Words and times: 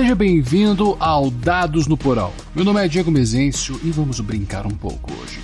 Seja 0.00 0.14
bem-vindo 0.14 0.96
ao 0.98 1.30
Dados 1.30 1.86
no 1.86 1.94
Porão. 1.94 2.32
Meu 2.54 2.64
nome 2.64 2.82
é 2.82 2.88
Diego 2.88 3.10
Mezencio 3.10 3.78
e 3.84 3.90
vamos 3.90 4.18
brincar 4.20 4.64
um 4.64 4.70
pouco 4.70 5.12
hoje. 5.12 5.38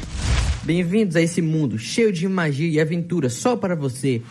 Bem-vindos 0.62 1.14
a 1.14 1.20
esse 1.20 1.42
mundo 1.42 1.78
cheio 1.78 2.10
de 2.10 2.26
magia 2.26 2.66
e 2.66 2.80
aventura 2.80 3.28
só 3.28 3.54
para 3.54 3.76
você. 3.76 4.22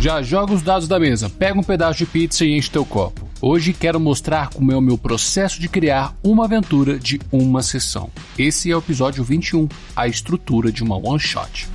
Já 0.00 0.22
joga 0.22 0.54
os 0.54 0.60
dados 0.60 0.88
da 0.88 0.98
mesa, 0.98 1.30
pega 1.30 1.56
um 1.56 1.62
pedaço 1.62 2.00
de 2.00 2.06
pizza 2.06 2.44
e 2.44 2.58
enche 2.58 2.68
teu 2.68 2.84
copo. 2.84 3.28
Hoje 3.40 3.72
quero 3.72 4.00
mostrar 4.00 4.50
como 4.50 4.72
é 4.72 4.76
o 4.76 4.80
meu 4.80 4.98
processo 4.98 5.60
de 5.60 5.68
criar 5.68 6.16
uma 6.20 6.46
aventura 6.46 6.98
de 6.98 7.20
uma 7.30 7.62
sessão. 7.62 8.10
Esse 8.36 8.72
é 8.72 8.74
o 8.74 8.80
episódio 8.80 9.22
21, 9.22 9.68
a 9.94 10.08
estrutura 10.08 10.72
de 10.72 10.82
uma 10.82 10.96
one 10.96 11.20
shot. 11.20 11.68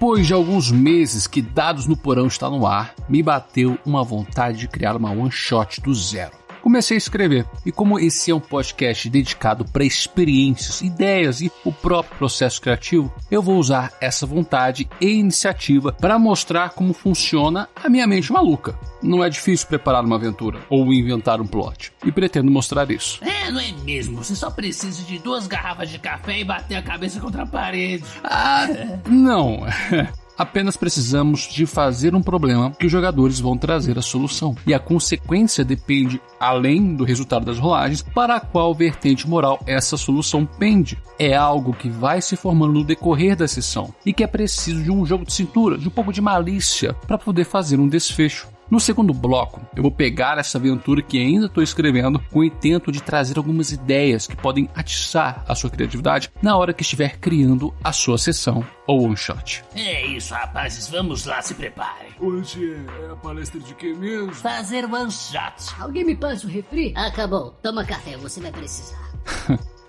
Depois 0.00 0.26
de 0.26 0.32
alguns 0.32 0.70
meses 0.70 1.26
que 1.26 1.42
Dados 1.42 1.86
no 1.86 1.94
Porão 1.94 2.26
está 2.26 2.48
no 2.48 2.66
ar, 2.66 2.94
me 3.06 3.22
bateu 3.22 3.78
uma 3.84 4.02
vontade 4.02 4.56
de 4.56 4.66
criar 4.66 4.96
uma 4.96 5.10
one 5.10 5.30
shot 5.30 5.78
do 5.82 5.94
zero 5.94 6.39
comecei 6.60 6.96
a 6.96 6.98
escrever. 6.98 7.46
E 7.64 7.72
como 7.72 7.98
esse 7.98 8.30
é 8.30 8.34
um 8.34 8.40
podcast 8.40 9.08
dedicado 9.08 9.64
para 9.64 9.84
experiências, 9.84 10.80
ideias 10.80 11.40
e 11.40 11.50
o 11.64 11.72
próprio 11.72 12.16
processo 12.18 12.60
criativo, 12.60 13.12
eu 13.30 13.42
vou 13.42 13.58
usar 13.58 13.92
essa 14.00 14.26
vontade 14.26 14.88
e 15.00 15.06
iniciativa 15.06 15.92
para 15.92 16.18
mostrar 16.18 16.70
como 16.70 16.92
funciona 16.92 17.68
a 17.76 17.88
minha 17.88 18.06
mente 18.06 18.32
maluca. 18.32 18.78
Não 19.02 19.24
é 19.24 19.30
difícil 19.30 19.68
preparar 19.68 20.04
uma 20.04 20.16
aventura 20.16 20.60
ou 20.68 20.92
inventar 20.92 21.40
um 21.40 21.46
plot. 21.46 21.92
E 22.04 22.12
pretendo 22.12 22.50
mostrar 22.50 22.90
isso. 22.90 23.20
É, 23.24 23.50
não 23.50 23.60
é 23.60 23.72
mesmo? 23.84 24.22
Você 24.22 24.34
só 24.34 24.50
precisa 24.50 25.02
de 25.02 25.18
duas 25.18 25.46
garrafas 25.46 25.90
de 25.90 25.98
café 25.98 26.40
e 26.40 26.44
bater 26.44 26.76
a 26.76 26.82
cabeça 26.82 27.20
contra 27.20 27.42
a 27.42 27.46
parede. 27.46 28.04
Ah, 28.22 28.66
não. 29.08 29.60
Apenas 30.40 30.74
precisamos 30.74 31.42
de 31.42 31.66
fazer 31.66 32.14
um 32.14 32.22
problema 32.22 32.70
que 32.70 32.86
os 32.86 32.90
jogadores 32.90 33.38
vão 33.38 33.58
trazer 33.58 33.98
a 33.98 34.02
solução. 34.02 34.56
E 34.66 34.72
a 34.72 34.78
consequência 34.78 35.62
depende, 35.62 36.18
além 36.40 36.96
do 36.96 37.04
resultado 37.04 37.44
das 37.44 37.58
rolagens, 37.58 38.00
para 38.00 38.40
qual 38.40 38.74
vertente 38.74 39.28
moral 39.28 39.62
essa 39.66 39.98
solução 39.98 40.46
pende. 40.46 40.96
É 41.18 41.36
algo 41.36 41.74
que 41.74 41.90
vai 41.90 42.22
se 42.22 42.36
formando 42.36 42.72
no 42.72 42.84
decorrer 42.84 43.36
da 43.36 43.46
sessão 43.46 43.92
e 44.06 44.14
que 44.14 44.24
é 44.24 44.26
preciso 44.26 44.82
de 44.82 44.90
um 44.90 45.04
jogo 45.04 45.26
de 45.26 45.34
cintura, 45.34 45.76
de 45.76 45.88
um 45.88 45.90
pouco 45.90 46.10
de 46.10 46.22
malícia 46.22 46.94
para 47.06 47.18
poder 47.18 47.44
fazer 47.44 47.78
um 47.78 47.86
desfecho. 47.86 48.48
No 48.70 48.78
segundo 48.78 49.12
bloco, 49.12 49.60
eu 49.74 49.82
vou 49.82 49.90
pegar 49.90 50.38
essa 50.38 50.56
aventura 50.56 51.02
que 51.02 51.18
ainda 51.18 51.46
estou 51.46 51.60
escrevendo 51.60 52.20
com 52.30 52.38
o 52.38 52.44
intento 52.44 52.92
de 52.92 53.02
trazer 53.02 53.36
algumas 53.36 53.72
ideias 53.72 54.28
que 54.28 54.36
podem 54.36 54.70
atiçar 54.76 55.44
a 55.48 55.56
sua 55.56 55.68
criatividade 55.68 56.30
na 56.40 56.56
hora 56.56 56.72
que 56.72 56.82
estiver 56.82 57.18
criando 57.18 57.74
a 57.82 57.92
sua 57.92 58.16
sessão 58.16 58.64
ou 58.86 59.06
one 59.06 59.16
shot. 59.16 59.64
É 59.74 60.06
isso, 60.06 60.32
rapazes, 60.32 60.88
vamos 60.88 61.26
lá, 61.26 61.42
se 61.42 61.54
preparem. 61.54 62.12
Hoje 62.20 62.76
é 63.08 63.10
a 63.10 63.16
palestra 63.16 63.58
de 63.58 63.74
quê 63.74 63.92
mesmo? 63.92 64.32
Fazer 64.32 64.84
one 64.84 65.10
shot. 65.10 65.74
Alguém 65.80 66.04
me 66.04 66.14
passa 66.14 66.46
o 66.46 66.50
refri? 66.50 66.94
Acabou, 66.96 67.50
toma 67.60 67.84
café, 67.84 68.16
você 68.18 68.40
vai 68.40 68.52
precisar. 68.52 69.10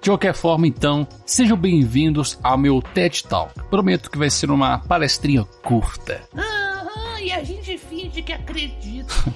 De 0.02 0.10
qualquer 0.10 0.34
forma, 0.34 0.66
então, 0.66 1.08
sejam 1.28 1.56
bem-vindos 1.56 2.40
ao 2.42 2.58
meu 2.58 2.82
TED 2.82 3.26
Talk. 3.26 3.54
Prometo 3.70 4.10
que 4.10 4.18
vai 4.18 4.32
ser 4.32 4.50
uma 4.50 4.80
palestrinha 4.80 5.44
curta. 5.62 6.28
Ah, 6.36 6.62
e 7.22 7.32
a 7.32 7.44
gente 7.44 7.78
finge 8.12 8.22
que 8.22 8.34
acredita. 8.34 9.14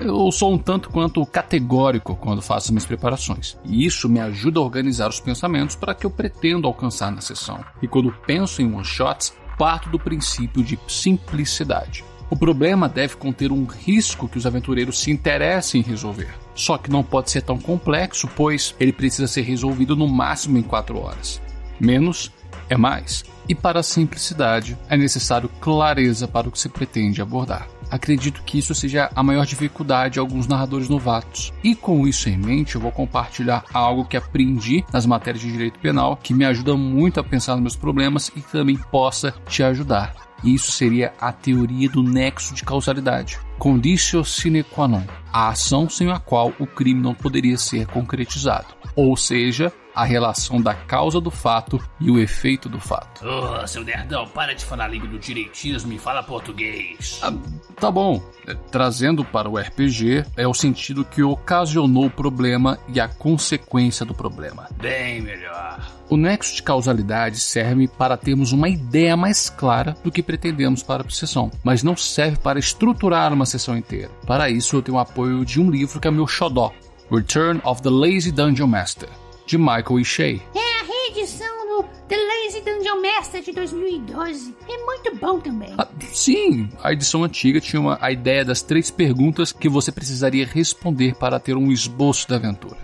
Eu 0.00 0.30
sou 0.30 0.52
um 0.52 0.58
tanto 0.58 0.90
quanto 0.90 1.24
categórico 1.24 2.14
quando 2.14 2.42
faço 2.42 2.70
minhas 2.72 2.84
preparações, 2.84 3.56
e 3.64 3.84
isso 3.84 4.08
me 4.08 4.20
ajuda 4.20 4.60
a 4.60 4.62
organizar 4.62 5.08
os 5.08 5.18
pensamentos 5.18 5.74
para 5.74 5.94
que 5.94 6.04
eu 6.04 6.10
pretendo 6.10 6.68
alcançar 6.68 7.10
na 7.10 7.22
sessão. 7.22 7.64
E 7.82 7.88
quando 7.88 8.14
penso 8.24 8.60
em 8.62 8.72
one-shots, 8.72 9.34
parto 9.56 9.88
do 9.88 9.98
princípio 9.98 10.62
de 10.62 10.78
simplicidade. 10.86 12.04
O 12.30 12.36
problema 12.36 12.88
deve 12.88 13.16
conter 13.16 13.50
um 13.50 13.64
risco 13.64 14.28
que 14.28 14.36
os 14.36 14.46
aventureiros 14.46 15.00
se 15.00 15.10
interessem 15.10 15.80
em 15.80 15.84
resolver. 15.84 16.32
Só 16.54 16.76
que 16.76 16.90
não 16.90 17.02
pode 17.02 17.30
ser 17.30 17.40
tão 17.40 17.58
complexo, 17.58 18.28
pois 18.36 18.74
ele 18.78 18.92
precisa 18.92 19.26
ser 19.26 19.42
resolvido 19.42 19.96
no 19.96 20.06
máximo 20.06 20.58
em 20.58 20.62
4 20.62 20.96
horas. 21.00 21.40
Menos 21.80 22.30
é 22.68 22.76
mais. 22.76 23.24
E 23.48 23.54
para 23.54 23.80
a 23.80 23.82
simplicidade, 23.82 24.76
é 24.88 24.96
necessário 24.96 25.48
clareza 25.60 26.28
para 26.28 26.48
o 26.48 26.52
que 26.52 26.58
se 26.58 26.68
pretende 26.68 27.22
abordar. 27.22 27.66
Acredito 27.90 28.42
que 28.42 28.58
isso 28.58 28.74
seja 28.74 29.10
a 29.14 29.22
maior 29.22 29.46
dificuldade 29.46 30.14
de 30.14 30.18
alguns 30.18 30.46
narradores 30.46 30.88
novatos. 30.88 31.52
E 31.62 31.74
com 31.74 32.06
isso 32.06 32.28
em 32.28 32.36
mente, 32.36 32.74
eu 32.74 32.80
vou 32.80 32.92
compartilhar 32.92 33.64
algo 33.72 34.04
que 34.04 34.16
aprendi 34.16 34.84
nas 34.92 35.06
matérias 35.06 35.42
de 35.42 35.50
direito 35.50 35.78
penal, 35.78 36.16
que 36.16 36.34
me 36.34 36.44
ajuda 36.44 36.76
muito 36.76 37.20
a 37.20 37.24
pensar 37.24 37.52
nos 37.52 37.62
meus 37.62 37.76
problemas 37.76 38.30
e 38.36 38.40
também 38.40 38.76
possa 38.76 39.34
te 39.48 39.62
ajudar. 39.62 40.14
Isso 40.44 40.70
seria 40.70 41.12
a 41.20 41.32
teoria 41.32 41.88
do 41.88 42.02
nexo 42.02 42.54
de 42.54 42.62
causalidade. 42.62 43.38
Conditio 43.58 44.22
sine 44.22 44.62
qua 44.62 44.86
non, 44.86 45.04
a 45.32 45.48
ação 45.48 45.90
sem 45.90 46.12
a 46.12 46.20
qual 46.20 46.52
o 46.60 46.66
crime 46.66 47.02
não 47.02 47.12
poderia 47.12 47.58
ser 47.58 47.86
concretizado. 47.88 48.68
Ou 48.94 49.16
seja, 49.16 49.72
a 49.98 50.04
relação 50.04 50.60
da 50.60 50.74
causa 50.74 51.20
do 51.20 51.28
fato 51.28 51.80
e 52.00 52.08
o 52.08 52.20
efeito 52.20 52.68
do 52.68 52.78
fato. 52.78 53.20
Oh, 53.26 53.66
seu 53.66 53.82
nerdão, 53.82 54.28
para 54.28 54.54
de 54.54 54.64
falar 54.64 54.84
a 54.84 54.88
língua 54.88 55.08
do 55.08 55.18
direitismo 55.18 55.92
e 55.92 55.98
fala 55.98 56.22
português. 56.22 57.18
Ah, 57.20 57.32
tá 57.80 57.90
bom. 57.90 58.22
É, 58.46 58.54
trazendo 58.54 59.24
para 59.24 59.50
o 59.50 59.58
RPG, 59.58 60.24
é 60.36 60.46
o 60.46 60.54
sentido 60.54 61.04
que 61.04 61.20
ocasionou 61.20 62.06
o 62.06 62.10
problema 62.10 62.78
e 62.86 63.00
a 63.00 63.08
consequência 63.08 64.06
do 64.06 64.14
problema. 64.14 64.68
Bem 64.80 65.20
melhor. 65.20 65.98
O 66.08 66.16
nexo 66.16 66.54
de 66.54 66.62
causalidade 66.62 67.38
serve 67.38 67.86
para 67.86 68.16
termos 68.16 68.52
uma 68.52 68.68
ideia 68.68 69.16
mais 69.16 69.50
clara 69.50 69.94
do 70.02 70.10
que 70.10 70.22
pretendemos 70.22 70.82
para 70.82 71.02
a 71.02 71.10
sessão, 71.10 71.50
mas 71.62 71.82
não 71.82 71.96
serve 71.96 72.38
para 72.38 72.58
estruturar 72.58 73.32
uma 73.32 73.44
sessão 73.48 73.76
inteira. 73.76 74.10
Para 74.26 74.48
isso, 74.48 74.76
eu 74.76 74.82
tenho 74.82 74.96
o 74.96 75.00
apoio 75.00 75.44
de 75.44 75.60
um 75.60 75.70
livro 75.70 76.00
que 76.00 76.06
é 76.06 76.10
meu 76.10 76.26
xodó, 76.26 76.72
Return 77.10 77.60
of 77.64 77.82
the 77.82 77.90
Lazy 77.90 78.30
Dungeon 78.30 78.66
Master, 78.66 79.08
de 79.46 79.56
Michael 79.58 80.00
E. 80.00 80.04
Shea. 80.04 80.40
É 80.54 80.80
a 80.80 80.84
reedição 80.84 81.66
do 81.68 81.82
The 82.06 82.16
Lazy 82.16 82.60
Dungeon 82.60 83.00
Master 83.02 83.42
de 83.42 83.52
2012. 83.52 84.54
É 84.68 84.84
muito 84.84 85.16
bom 85.16 85.40
também. 85.40 85.74
Ah, 85.78 85.88
sim, 86.12 86.68
a 86.82 86.92
edição 86.92 87.24
antiga 87.24 87.60
tinha 87.60 87.80
uma, 87.80 87.98
a 88.00 88.12
ideia 88.12 88.44
das 88.44 88.62
três 88.62 88.90
perguntas 88.90 89.52
que 89.52 89.68
você 89.68 89.90
precisaria 89.90 90.46
responder 90.46 91.14
para 91.14 91.40
ter 91.40 91.56
um 91.56 91.72
esboço 91.72 92.28
da 92.28 92.36
aventura. 92.36 92.76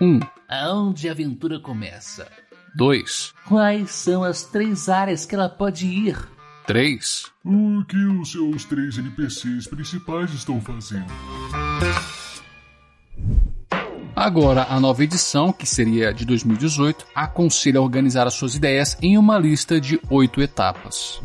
1. 0.00 0.04
Um, 0.04 0.20
Aonde 0.48 1.08
a 1.08 1.12
aventura 1.12 1.60
começa? 1.60 2.26
2. 2.74 3.34
Quais 3.46 3.90
são 3.90 4.22
as 4.22 4.44
três 4.44 4.88
áreas 4.88 5.26
que 5.26 5.34
ela 5.34 5.48
pode 5.48 5.86
ir? 5.86 6.16
3. 6.68 7.32
O 7.46 7.82
que 7.86 7.96
os 7.96 8.30
seus 8.30 8.66
três 8.66 8.98
NPCs 8.98 9.66
principais 9.66 10.30
estão 10.34 10.60
fazendo? 10.60 11.06
Agora, 14.14 14.66
a 14.68 14.78
nova 14.78 15.02
edição, 15.02 15.50
que 15.50 15.64
seria 15.64 16.12
de 16.12 16.26
2018, 16.26 17.06
aconselha 17.14 17.78
a 17.78 17.82
organizar 17.82 18.26
as 18.26 18.34
suas 18.34 18.54
ideias 18.54 18.98
em 19.00 19.16
uma 19.16 19.38
lista 19.38 19.80
de 19.80 19.98
oito 20.10 20.42
etapas. 20.42 21.22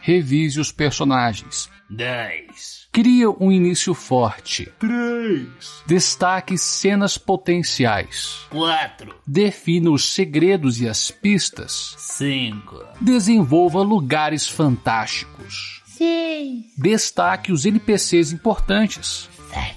Revise 0.00 0.58
os 0.58 0.72
personagens. 0.72 1.68
10. 1.90 2.87
Cria 2.98 3.30
um 3.30 3.52
início 3.52 3.94
forte. 3.94 4.72
3. 4.80 5.46
Destaque 5.86 6.58
cenas 6.58 7.16
potenciais. 7.16 8.40
4. 8.50 9.14
Defina 9.24 9.92
os 9.92 10.12
segredos 10.12 10.80
e 10.80 10.88
as 10.88 11.08
pistas. 11.08 11.94
5. 11.96 12.84
Desenvolva 13.00 13.82
lugares 13.82 14.48
fantásticos. 14.48 15.80
Seis. 15.86 16.64
Destaque 16.76 17.52
os 17.52 17.64
NPCs 17.64 18.32
importantes. 18.32 19.30
7. 19.52 19.76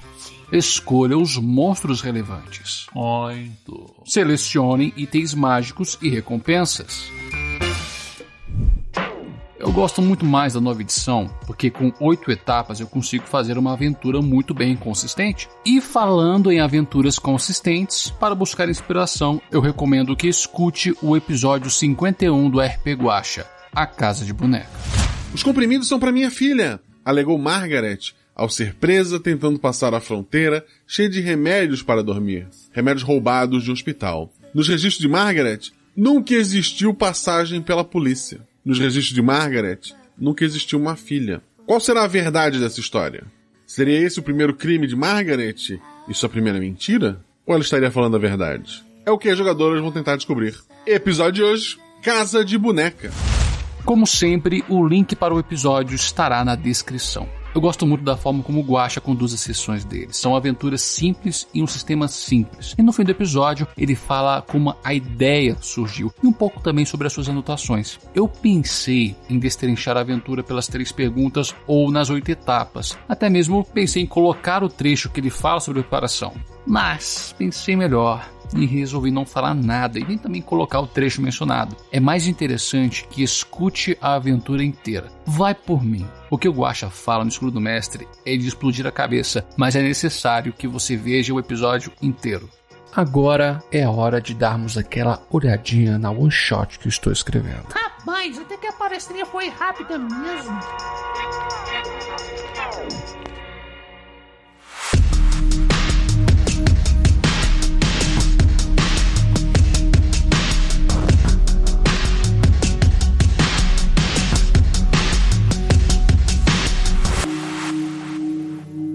Escolha 0.52 1.16
os 1.16 1.38
monstros 1.38 2.02
relevantes. 2.02 2.88
8. 2.96 4.02
Selecione 4.04 4.96
itens 4.98 5.36
mágicos 5.36 5.96
e 6.02 6.10
recompensas. 6.10 7.04
Eu 9.62 9.72
gosto 9.72 10.02
muito 10.02 10.26
mais 10.26 10.54
da 10.54 10.60
nova 10.60 10.82
edição, 10.82 11.30
porque 11.46 11.70
com 11.70 11.94
oito 12.00 12.32
etapas 12.32 12.80
eu 12.80 12.88
consigo 12.88 13.28
fazer 13.28 13.60
uma 13.60 13.74
aventura 13.74 14.20
muito 14.20 14.56
bem 14.56 14.76
consistente. 14.76 15.48
E 15.64 15.80
falando 15.80 16.52
em 16.52 16.60
aventuras 16.60 17.20
consistentes, 17.20 18.10
para 18.10 18.34
buscar 18.34 18.68
inspiração, 18.68 19.40
eu 19.52 19.62
recomendo 19.62 20.16
que 20.16 20.28
escute 20.28 20.96
o 21.00 21.16
episódio 21.16 21.70
51 21.70 22.50
do 22.50 22.60
RP 22.60 22.88
Guacha, 23.00 23.46
A 23.72 23.86
Casa 23.86 24.26
de 24.26 24.34
Boneca. 24.34 24.68
Os 25.32 25.44
comprimidos 25.44 25.88
são 25.88 26.00
para 26.00 26.12
minha 26.12 26.32
filha, 26.32 26.80
alegou 27.06 27.38
Margaret, 27.38 28.00
ao 28.36 28.50
ser 28.50 28.74
presa 28.74 29.20
tentando 29.20 29.60
passar 29.60 29.94
a 29.94 30.02
fronteira, 30.02 30.66
cheia 30.88 31.08
de 31.08 31.22
remédios 31.22 31.84
para 31.84 32.02
dormir. 32.02 32.48
Remédios 32.72 33.04
roubados 33.04 33.64
de 33.64 33.70
um 33.70 33.74
hospital. 33.74 34.34
Nos 34.56 34.68
registros 34.68 35.02
de 35.02 35.08
Margaret, 35.08 35.70
nunca 35.96 36.34
existiu 36.34 36.96
passagem 36.96 37.62
pela 37.62 37.84
polícia. 37.84 38.42
Nos 38.64 38.78
registros 38.78 39.16
de 39.16 39.22
Margaret, 39.24 39.80
nunca 40.16 40.46
existiu 40.46 40.78
uma 40.78 40.96
filha. 40.96 41.42
Qual 41.66 41.80
será 41.80 42.04
a 42.04 42.08
verdade 42.08 42.60
dessa 42.60 42.80
história? 42.80 43.24
Seria 43.66 43.98
esse 44.00 44.20
o 44.20 44.24
primeiro 44.24 44.54
crime 44.54 44.86
de 44.86 44.96
Margaret 44.96 45.80
e 46.08 46.14
sua 46.14 46.30
primeira 46.30 46.60
mentira? 46.60 47.20
Ou 47.46 47.56
ela 47.56 47.64
estaria 47.64 47.90
falando 47.90 48.18
a 48.18 48.20
verdade? 48.20 48.84
É 49.04 49.10
o 49.10 49.18
que 49.18 49.30
as 49.30 49.38
jogadoras 49.38 49.82
vão 49.82 49.92
tentar 49.92 50.16
descobrir. 50.16 50.56
Episódio 50.86 51.44
de 51.44 51.44
hoje: 51.44 51.80
Casa 52.04 52.46
de 52.46 52.56
Boneca. 52.56 53.12
Como 53.84 54.06
sempre, 54.06 54.64
o 54.70 54.88
link 54.88 55.16
para 55.16 55.34
o 55.34 55.40
episódio 55.40 55.96
estará 55.96 56.46
na 56.46 56.54
descrição. 56.54 57.28
Eu 57.54 57.60
gosto 57.60 57.86
muito 57.86 58.04
da 58.04 58.16
forma 58.16 58.42
como 58.42 58.62
o 58.62 58.64
Guacha 58.64 59.02
conduz 59.02 59.34
as 59.34 59.42
sessões 59.42 59.84
dele. 59.84 60.10
São 60.12 60.36
aventuras 60.36 60.82
simples 60.82 61.48
e 61.54 61.62
um 61.62 61.68
sistema 61.68 62.08
simples. 62.08 62.74
E 62.78 62.82
no 62.82 62.94
fim 62.94 63.04
do 63.04 63.12
episódio, 63.12 63.68
ele 63.78 63.94
fala 63.94 64.42
como 64.42 64.74
a 64.84 64.94
ideia 64.94 65.58
surgiu 65.60 66.14
e 66.24 66.28
um 66.28 66.32
pouco 66.32 66.62
também 66.62 66.86
sobre 66.86 67.08
as 67.08 67.14
suas 67.14 67.28
anotações. 67.28 68.00
Eu 68.16 68.28
pensei 68.28 69.16
em 69.30 69.38
destrinchar 69.38 69.98
a 69.98 70.02
aventura 70.02 70.44
pelas 70.44 70.68
três 70.68 70.92
perguntas 70.92 71.54
ou 71.68 71.92
nas 71.92 72.10
oito 72.10 72.30
etapas. 72.32 72.98
Até 73.08 73.30
mesmo 73.30 73.66
pensei 73.66 74.04
em 74.04 74.08
colocar 74.08 74.64
o 74.64 74.70
trecho 74.70 75.10
que 75.10 75.20
ele 75.20 75.30
fala 75.30 75.60
sobre 75.60 75.82
preparação. 75.82 76.34
Mas 76.66 77.36
pensei 77.38 77.76
melhor 77.76 78.26
e 78.56 78.66
resolvi 78.66 79.12
não 79.12 79.26
falar 79.26 79.54
nada 79.54 80.00
e 80.00 80.04
nem 80.04 80.18
também 80.18 80.42
colocar 80.42 80.80
o 80.80 80.88
trecho 80.88 81.22
mencionado. 81.22 81.76
É 81.92 82.00
mais 82.00 82.28
interessante 82.28 83.08
que 83.10 83.24
escute 83.24 83.98
a 84.02 84.16
aventura 84.16 84.64
inteira. 84.64 85.12
Vai 85.26 85.54
por 85.54 85.84
mim. 85.84 86.08
O 86.30 86.38
que 86.38 86.48
o 86.48 86.54
Guacha 86.54 86.90
fala 86.90 87.24
no 87.24 87.30
escuro 87.30 87.52
do 87.52 87.62
mestre 87.62 88.08
é 88.26 88.36
de 88.36 88.48
explodir 88.48 88.86
a 88.88 88.92
cabeça, 88.92 89.46
mas 89.58 89.76
é 89.76 89.82
necessário 89.82 90.54
que 90.54 90.68
você 90.68 90.96
veja 90.96 91.34
o 91.34 91.40
episódio 91.40 91.92
inteiro. 92.02 92.50
Agora 92.94 93.64
é 93.72 93.88
hora 93.88 94.22
de 94.22 94.34
darmos 94.34 94.78
aquela 94.78 95.26
olhadinha 95.30 95.98
na 95.98 96.12
one 96.12 96.30
shot 96.30 96.78
que 96.78 96.90
estou 96.90 97.14
escrevendo. 97.14 97.68
Rapaz, 97.74 98.38
até 98.38 98.58
que 98.58 98.68
a 98.68 98.74
palestrinha 98.74 99.26
foi 99.26 99.48
rápida 99.48 99.98
mesmo. 99.98 100.60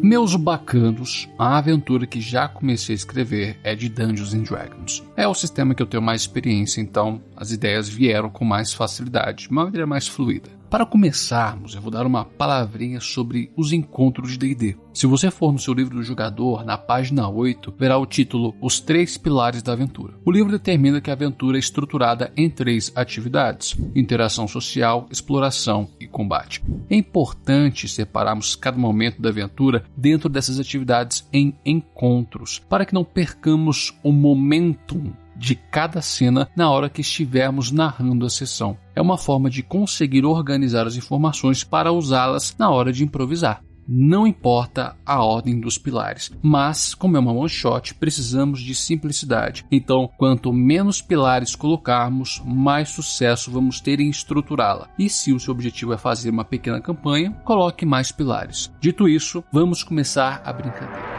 Meus 0.08 0.36
bacanos, 0.36 1.28
a 1.36 1.58
aventura 1.58 2.06
que 2.06 2.20
já 2.20 2.46
comecei 2.46 2.94
a 2.94 2.96
escrever 2.96 3.58
é 3.64 3.74
de 3.74 3.88
Dungeons 3.88 4.34
and 4.34 4.44
Dragons. 4.44 5.02
É 5.16 5.26
o 5.26 5.34
sistema 5.34 5.74
que 5.74 5.82
eu 5.82 5.86
tenho 5.86 6.00
mais 6.00 6.20
experiência, 6.20 6.80
então 6.80 7.20
as 7.36 7.50
ideias 7.50 7.88
vieram 7.88 8.30
com 8.30 8.44
mais 8.44 8.72
facilidade, 8.72 9.46
de 9.46 9.50
uma 9.50 9.64
maneira 9.64 9.84
mais 9.84 10.06
fluida. 10.06 10.48
Para 10.76 10.84
começarmos, 10.84 11.74
eu 11.74 11.80
vou 11.80 11.90
dar 11.90 12.04
uma 12.04 12.22
palavrinha 12.22 13.00
sobre 13.00 13.50
os 13.56 13.72
encontros 13.72 14.32
de 14.32 14.36
D&D. 14.36 14.76
Se 14.92 15.06
você 15.06 15.30
for 15.30 15.50
no 15.50 15.58
seu 15.58 15.72
livro 15.72 15.96
do 15.96 16.02
jogador, 16.02 16.66
na 16.66 16.76
página 16.76 17.26
8, 17.26 17.72
verá 17.78 17.96
o 17.96 18.04
título 18.04 18.54
Os 18.60 18.78
Três 18.78 19.16
Pilares 19.16 19.62
da 19.62 19.72
Aventura. 19.72 20.12
O 20.22 20.30
livro 20.30 20.52
determina 20.52 21.00
que 21.00 21.08
a 21.08 21.14
aventura 21.14 21.56
é 21.56 21.60
estruturada 21.60 22.30
em 22.36 22.50
três 22.50 22.92
atividades: 22.94 23.74
interação 23.94 24.46
social, 24.46 25.06
exploração 25.10 25.88
e 25.98 26.06
combate. 26.06 26.62
É 26.90 26.94
importante 26.94 27.88
separarmos 27.88 28.54
cada 28.54 28.76
momento 28.76 29.22
da 29.22 29.30
aventura 29.30 29.82
dentro 29.96 30.28
dessas 30.28 30.60
atividades 30.60 31.26
em 31.32 31.54
encontros, 31.64 32.58
para 32.68 32.84
que 32.84 32.92
não 32.92 33.02
percamos 33.02 33.98
o 34.04 34.12
momentum 34.12 35.10
de 35.36 35.54
cada 35.54 36.00
cena 36.00 36.48
na 36.56 36.70
hora 36.70 36.88
que 36.88 37.00
estivermos 37.00 37.70
narrando 37.70 38.26
a 38.26 38.30
sessão. 38.30 38.76
É 38.94 39.00
uma 39.00 39.18
forma 39.18 39.50
de 39.50 39.62
conseguir 39.62 40.24
organizar 40.24 40.86
as 40.86 40.96
informações 40.96 41.62
para 41.62 41.92
usá-las 41.92 42.54
na 42.58 42.70
hora 42.70 42.92
de 42.92 43.04
improvisar. 43.04 43.62
Não 43.88 44.26
importa 44.26 44.96
a 45.06 45.22
ordem 45.22 45.60
dos 45.60 45.78
pilares, 45.78 46.32
mas 46.42 46.92
como 46.92 47.16
é 47.16 47.20
uma 47.20 47.32
one 47.32 47.48
shot, 47.48 47.94
precisamos 47.94 48.60
de 48.60 48.74
simplicidade. 48.74 49.64
Então, 49.70 50.10
quanto 50.18 50.52
menos 50.52 51.00
pilares 51.00 51.54
colocarmos, 51.54 52.42
mais 52.44 52.88
sucesso 52.88 53.48
vamos 53.48 53.80
ter 53.80 54.00
em 54.00 54.10
estruturá-la. 54.10 54.88
E 54.98 55.08
se 55.08 55.32
o 55.32 55.38
seu 55.38 55.52
objetivo 55.52 55.92
é 55.92 55.98
fazer 55.98 56.30
uma 56.30 56.44
pequena 56.44 56.80
campanha, 56.80 57.30
coloque 57.44 57.86
mais 57.86 58.10
pilares. 58.10 58.72
Dito 58.80 59.08
isso, 59.08 59.44
vamos 59.52 59.84
começar 59.84 60.42
a 60.44 60.52
brincadeira. 60.52 61.15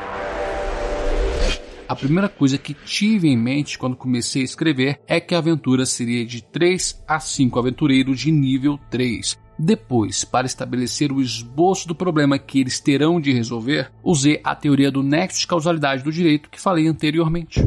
A 1.87 1.95
primeira 1.95 2.27
coisa 2.27 2.57
que 2.57 2.73
tive 2.73 3.29
em 3.29 3.37
mente 3.37 3.77
quando 3.77 3.95
comecei 3.95 4.41
a 4.41 4.45
escrever 4.45 4.99
é 5.07 5.21
que 5.21 5.33
a 5.33 5.37
aventura 5.37 5.85
seria 5.85 6.25
de 6.25 6.43
3 6.43 7.01
a 7.07 7.17
5 7.17 7.57
aventureiros 7.57 8.19
de 8.19 8.29
nível 8.29 8.77
3. 8.89 9.39
Depois, 9.57 10.25
para 10.25 10.45
estabelecer 10.45 11.13
o 11.13 11.21
esboço 11.21 11.87
do 11.87 11.95
problema 11.95 12.37
que 12.37 12.59
eles 12.59 12.81
terão 12.81 13.21
de 13.21 13.31
resolver, 13.31 13.89
usei 14.03 14.41
a 14.43 14.53
teoria 14.53 14.91
do 14.91 15.01
nexo 15.01 15.39
de 15.39 15.47
causalidade 15.47 16.03
do 16.03 16.11
direito 16.11 16.49
que 16.49 16.59
falei 16.59 16.87
anteriormente. 16.87 17.61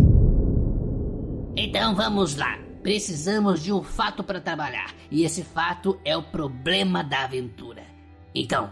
Então 1.57 1.95
vamos 1.95 2.37
lá. 2.37 2.59
Precisamos 2.83 3.63
de 3.63 3.73
um 3.73 3.83
fato 3.83 4.23
para 4.23 4.41
trabalhar. 4.41 4.95
E 5.11 5.25
esse 5.25 5.43
fato 5.43 5.99
é 6.05 6.15
o 6.15 6.23
problema 6.23 7.03
da 7.03 7.25
aventura. 7.25 7.83
Então, 8.35 8.71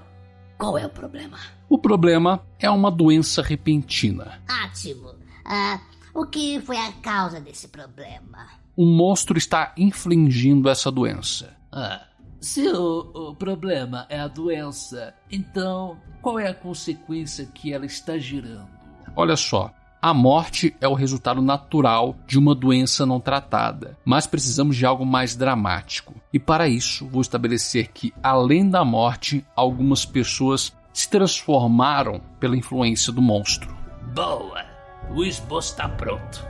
qual 0.58 0.76
é 0.76 0.86
o 0.86 0.90
problema? 0.90 1.38
O 1.68 1.78
problema 1.78 2.46
é 2.58 2.70
uma 2.70 2.90
doença 2.90 3.42
repentina. 3.42 4.42
Ótimo. 4.64 5.17
Ah, 5.48 5.80
o 6.14 6.26
que 6.26 6.60
foi 6.60 6.76
a 6.76 6.92
causa 6.92 7.40
desse 7.40 7.68
problema? 7.68 8.48
Um 8.76 8.94
monstro 8.94 9.38
está 9.38 9.72
infligindo 9.78 10.68
essa 10.68 10.90
doença. 10.90 11.56
Ah, 11.72 12.06
se 12.38 12.68
o, 12.68 13.30
o 13.30 13.34
problema 13.34 14.06
é 14.10 14.20
a 14.20 14.28
doença, 14.28 15.14
então 15.30 15.98
qual 16.20 16.38
é 16.38 16.48
a 16.48 16.54
consequência 16.54 17.46
que 17.46 17.72
ela 17.72 17.86
está 17.86 18.18
gerando? 18.18 18.68
Olha 19.16 19.36
só, 19.36 19.72
a 20.02 20.12
morte 20.12 20.76
é 20.82 20.86
o 20.86 20.92
resultado 20.92 21.40
natural 21.40 22.14
de 22.26 22.38
uma 22.38 22.54
doença 22.54 23.06
não 23.06 23.18
tratada, 23.18 23.98
mas 24.04 24.26
precisamos 24.26 24.76
de 24.76 24.84
algo 24.84 25.06
mais 25.06 25.34
dramático. 25.34 26.14
E 26.30 26.38
para 26.38 26.68
isso, 26.68 27.08
vou 27.08 27.22
estabelecer 27.22 27.90
que, 27.90 28.12
além 28.22 28.68
da 28.68 28.84
morte, 28.84 29.44
algumas 29.56 30.04
pessoas 30.04 30.76
se 30.92 31.08
transformaram 31.08 32.20
pela 32.38 32.56
influência 32.56 33.10
do 33.10 33.22
monstro. 33.22 33.74
Boa! 34.14 34.67
O 35.14 35.24
esboço 35.24 35.72
está 35.72 35.88
pronto. 35.88 36.46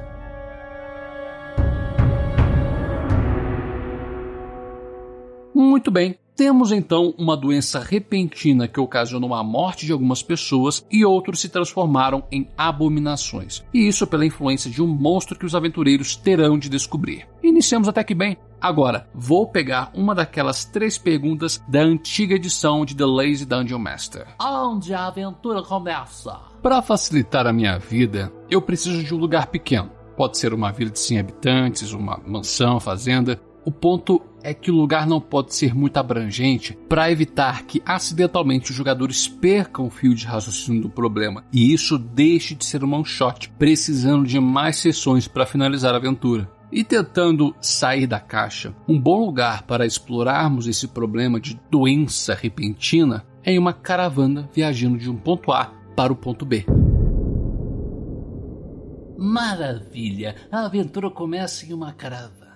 Muito 5.55 5.91
bem. 5.91 6.19
Temos 6.37 6.71
então 6.71 7.13
uma 7.19 7.37
doença 7.37 7.81
repentina 7.81 8.69
que 8.69 8.79
ocasionou 8.79 9.35
a 9.35 9.43
morte 9.43 9.85
de 9.85 9.91
algumas 9.91 10.23
pessoas 10.23 10.87
e 10.89 11.05
outros 11.05 11.41
se 11.41 11.49
transformaram 11.49 12.23
em 12.31 12.49
abominações. 12.57 13.65
E 13.75 13.89
isso 13.89 14.07
pela 14.07 14.25
influência 14.25 14.71
de 14.71 14.81
um 14.81 14.87
monstro 14.87 15.37
que 15.37 15.45
os 15.45 15.57
aventureiros 15.57 16.15
terão 16.15 16.57
de 16.57 16.69
descobrir. 16.69 17.27
Iniciamos 17.43 17.89
até 17.89 18.05
que 18.05 18.15
bem. 18.15 18.37
Agora, 18.61 19.09
vou 19.15 19.47
pegar 19.47 19.91
uma 19.95 20.15
daquelas 20.15 20.65
três 20.65 20.99
perguntas 20.99 21.63
da 21.69 21.81
antiga 21.81 22.35
edição 22.35 22.85
de 22.85 22.95
The 22.97 23.05
Lazy 23.07 23.47
Dungeon 23.47 23.79
Master. 23.79 24.27
Onde 24.41 24.93
a 24.93 25.07
aventura 25.07 25.63
começa? 25.63 26.37
Para 26.61 26.83
facilitar 26.83 27.47
a 27.47 27.53
minha 27.53 27.79
vida, 27.79 28.33
eu 28.51 28.61
preciso 28.61 29.03
de 29.05 29.15
um 29.15 29.19
lugar 29.19 29.47
pequeno. 29.47 29.91
Pode 30.17 30.37
ser 30.37 30.53
uma 30.53 30.73
vila 30.73 30.91
de 30.91 30.99
100 30.99 31.21
habitantes, 31.21 31.93
uma 31.93 32.21
mansão, 32.27 32.81
fazenda. 32.81 33.41
O 33.65 33.71
ponto 33.71 34.21
é 34.43 34.53
que 34.53 34.71
o 34.71 34.75
lugar 34.75 35.07
não 35.07 35.21
pode 35.21 35.55
ser 35.55 35.75
muito 35.75 35.97
abrangente 35.97 36.77
para 36.89 37.11
evitar 37.11 37.65
que 37.65 37.83
acidentalmente 37.87 38.71
os 38.71 38.77
jogadores 38.77 39.29
percam 39.29 39.87
o 39.87 39.91
fio 39.91 40.15
de 40.15 40.27
raciocínio 40.27 40.83
do 40.83 40.91
problema 40.91 41.45
e 41.53 41.73
isso 41.73 41.99
deixe 41.99 42.55
de 42.55 42.65
ser 42.65 42.83
um 42.83 42.95
one 42.95 43.05
shot, 43.05 43.51
precisando 43.59 44.27
de 44.27 44.41
mais 44.41 44.77
sessões 44.77 45.29
para 45.29 45.47
finalizar 45.47 45.95
a 45.95 45.99
aventura. 45.99 46.51
E 46.71 46.85
tentando 46.85 47.55
sair 47.61 48.07
da 48.07 48.21
caixa, 48.21 48.75
um 48.87 49.01
bom 49.01 49.25
lugar 49.25 49.63
para 49.63 49.87
explorarmos 49.87 50.67
esse 50.67 50.87
problema 50.87 51.41
de 51.41 51.59
doença 51.71 52.35
repentina 52.35 53.25
é 53.43 53.53
em 53.53 53.59
uma 53.59 53.73
caravana 53.73 54.49
viajando 54.53 54.99
de 54.99 55.11
um 55.11 55.17
ponto 55.17 55.51
A 55.51 55.73
para 55.97 56.13
o 56.13 56.17
ponto 56.17 56.45
B. 56.45 56.67
Maravilha! 59.17 60.37
A 60.53 60.67
aventura 60.67 61.11
começa 61.11 61.65
em 61.67 61.73
uma 61.73 61.93
caravana. 61.93 62.48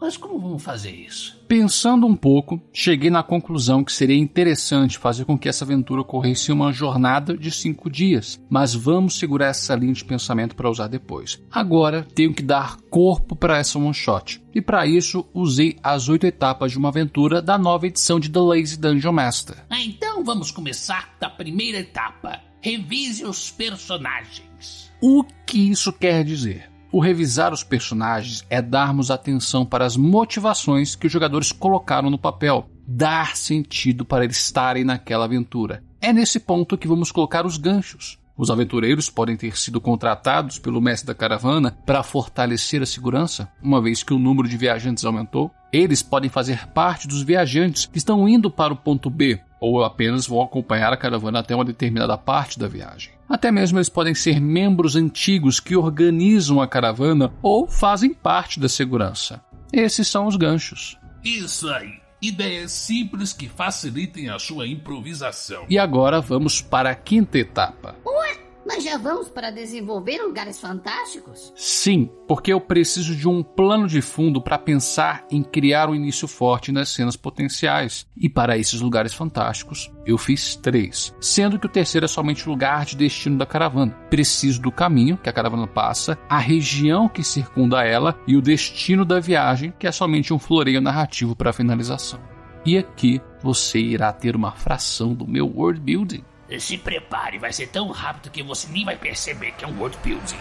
Mas 0.00 0.16
como 0.16 0.38
vamos 0.38 0.62
fazer 0.62 0.90
isso? 0.90 1.38
Pensando 1.48 2.06
um 2.06 2.14
pouco, 2.14 2.60
cheguei 2.72 3.10
na 3.10 3.22
conclusão 3.22 3.82
que 3.82 3.92
seria 3.92 4.16
interessante 4.16 4.98
fazer 4.98 5.24
com 5.24 5.38
que 5.38 5.48
essa 5.48 5.64
aventura 5.64 6.02
ocorresse 6.02 6.50
em 6.50 6.54
uma 6.54 6.72
jornada 6.72 7.36
de 7.36 7.50
cinco 7.50 7.90
dias, 7.90 8.40
mas 8.48 8.74
vamos 8.74 9.18
segurar 9.18 9.46
essa 9.48 9.74
linha 9.74 9.92
de 9.92 10.04
pensamento 10.04 10.54
para 10.54 10.70
usar 10.70 10.88
depois. 10.88 11.42
Agora 11.50 12.06
tenho 12.14 12.34
que 12.34 12.42
dar 12.42 12.76
corpo 12.90 13.34
para 13.34 13.58
essa 13.58 13.78
one 13.78 13.94
shot, 13.94 14.42
e 14.54 14.60
para 14.60 14.86
isso 14.86 15.26
usei 15.32 15.76
as 15.82 16.08
oito 16.08 16.26
etapas 16.26 16.72
de 16.72 16.78
uma 16.78 16.88
aventura 16.88 17.40
da 17.40 17.56
nova 17.56 17.86
edição 17.86 18.20
de 18.20 18.28
The 18.28 18.40
Lazy 18.40 18.78
Dungeon 18.78 19.12
Master. 19.12 19.64
Ah, 19.70 19.80
então 19.80 20.22
vamos 20.22 20.50
começar 20.50 21.16
da 21.18 21.30
primeira 21.30 21.78
etapa. 21.78 22.40
Revise 22.60 23.24
os 23.24 23.50
personagens. 23.50 24.92
O 25.00 25.24
que 25.46 25.70
isso 25.70 25.92
quer 25.92 26.24
dizer? 26.24 26.68
O 26.90 27.00
revisar 27.00 27.52
os 27.52 27.62
personagens 27.62 28.44
é 28.48 28.62
darmos 28.62 29.10
atenção 29.10 29.64
para 29.64 29.84
as 29.84 29.96
motivações 29.96 30.96
que 30.96 31.06
os 31.06 31.12
jogadores 31.12 31.52
colocaram 31.52 32.08
no 32.08 32.18
papel, 32.18 32.66
dar 32.86 33.36
sentido 33.36 34.06
para 34.06 34.24
eles 34.24 34.38
estarem 34.38 34.84
naquela 34.84 35.26
aventura. 35.26 35.82
É 36.00 36.14
nesse 36.14 36.40
ponto 36.40 36.78
que 36.78 36.88
vamos 36.88 37.12
colocar 37.12 37.44
os 37.44 37.58
ganchos. 37.58 38.18
Os 38.38 38.50
aventureiros 38.50 39.10
podem 39.10 39.36
ter 39.36 39.58
sido 39.58 39.80
contratados 39.80 40.58
pelo 40.58 40.80
mestre 40.80 41.08
da 41.08 41.14
caravana 41.14 41.76
para 41.84 42.02
fortalecer 42.02 42.80
a 42.80 42.86
segurança, 42.86 43.50
uma 43.60 43.82
vez 43.82 44.02
que 44.02 44.14
o 44.14 44.18
número 44.18 44.48
de 44.48 44.56
viajantes 44.56 45.04
aumentou. 45.04 45.50
Eles 45.72 46.02
podem 46.02 46.30
fazer 46.30 46.66
parte 46.68 47.06
dos 47.06 47.22
viajantes 47.22 47.86
que 47.86 47.98
estão 47.98 48.28
indo 48.28 48.50
para 48.50 48.72
o 48.72 48.76
ponto 48.76 49.10
B, 49.10 49.40
ou 49.60 49.84
apenas 49.84 50.26
vão 50.26 50.40
acompanhar 50.40 50.92
a 50.92 50.96
caravana 50.96 51.40
até 51.40 51.54
uma 51.54 51.64
determinada 51.64 52.16
parte 52.16 52.58
da 52.58 52.66
viagem. 52.66 53.12
Até 53.28 53.50
mesmo 53.50 53.78
eles 53.78 53.90
podem 53.90 54.14
ser 54.14 54.40
membros 54.40 54.96
antigos 54.96 55.60
que 55.60 55.76
organizam 55.76 56.62
a 56.62 56.66
caravana 56.66 57.32
ou 57.42 57.68
fazem 57.68 58.14
parte 58.14 58.58
da 58.58 58.68
segurança. 58.68 59.42
Esses 59.70 60.08
são 60.08 60.26
os 60.26 60.36
ganchos. 60.36 60.98
Isso 61.22 61.68
aí. 61.68 62.00
Ideias 62.20 62.72
simples 62.72 63.32
que 63.32 63.48
facilitem 63.48 64.30
a 64.30 64.38
sua 64.38 64.66
improvisação. 64.66 65.66
E 65.68 65.78
agora 65.78 66.20
vamos 66.20 66.60
para 66.60 66.90
a 66.90 66.94
quinta 66.94 67.38
etapa. 67.38 67.94
Ué, 68.04 68.38
mas 68.68 68.84
já 68.84 68.98
vamos 68.98 69.30
para 69.30 69.50
desenvolver 69.50 70.20
lugares 70.20 70.60
fantásticos? 70.60 71.54
Sim, 71.56 72.10
porque 72.28 72.52
eu 72.52 72.60
preciso 72.60 73.16
de 73.16 73.26
um 73.26 73.42
plano 73.42 73.88
de 73.88 74.02
fundo 74.02 74.42
para 74.42 74.58
pensar 74.58 75.24
em 75.30 75.42
criar 75.42 75.88
um 75.88 75.94
início 75.94 76.28
forte 76.28 76.70
nas 76.70 76.90
cenas 76.90 77.16
potenciais. 77.16 78.06
E 78.14 78.28
para 78.28 78.58
esses 78.58 78.82
lugares 78.82 79.14
fantásticos, 79.14 79.90
eu 80.04 80.18
fiz 80.18 80.54
três, 80.54 81.14
sendo 81.18 81.58
que 81.58 81.64
o 81.64 81.70
terceiro 81.70 82.04
é 82.04 82.08
somente 82.08 82.46
o 82.46 82.50
lugar 82.52 82.84
de 82.84 82.94
destino 82.94 83.38
da 83.38 83.46
caravana. 83.46 83.92
Preciso 84.10 84.60
do 84.60 84.70
caminho 84.70 85.16
que 85.16 85.30
a 85.30 85.32
caravana 85.32 85.66
passa, 85.66 86.18
a 86.28 86.38
região 86.38 87.08
que 87.08 87.24
circunda 87.24 87.82
ela 87.82 88.20
e 88.26 88.36
o 88.36 88.42
destino 88.42 89.02
da 89.02 89.18
viagem, 89.18 89.72
que 89.78 89.86
é 89.86 89.92
somente 89.92 90.34
um 90.34 90.38
floreio 90.38 90.82
narrativo 90.82 91.34
para 91.34 91.48
a 91.50 91.54
finalização. 91.54 92.20
E 92.66 92.76
aqui 92.76 93.18
você 93.42 93.78
irá 93.78 94.12
ter 94.12 94.36
uma 94.36 94.52
fração 94.52 95.14
do 95.14 95.26
meu 95.26 95.46
world 95.46 95.80
building. 95.80 96.22
Se 96.56 96.78
prepare, 96.78 97.38
vai 97.38 97.52
ser 97.52 97.66
tão 97.68 97.88
rápido 97.90 98.30
que 98.30 98.42
você 98.42 98.66
nem 98.72 98.84
vai 98.84 98.96
perceber 98.96 99.52
que 99.52 99.64
é 99.64 99.68
um 99.68 99.78
world 99.78 99.98
building. 100.02 100.38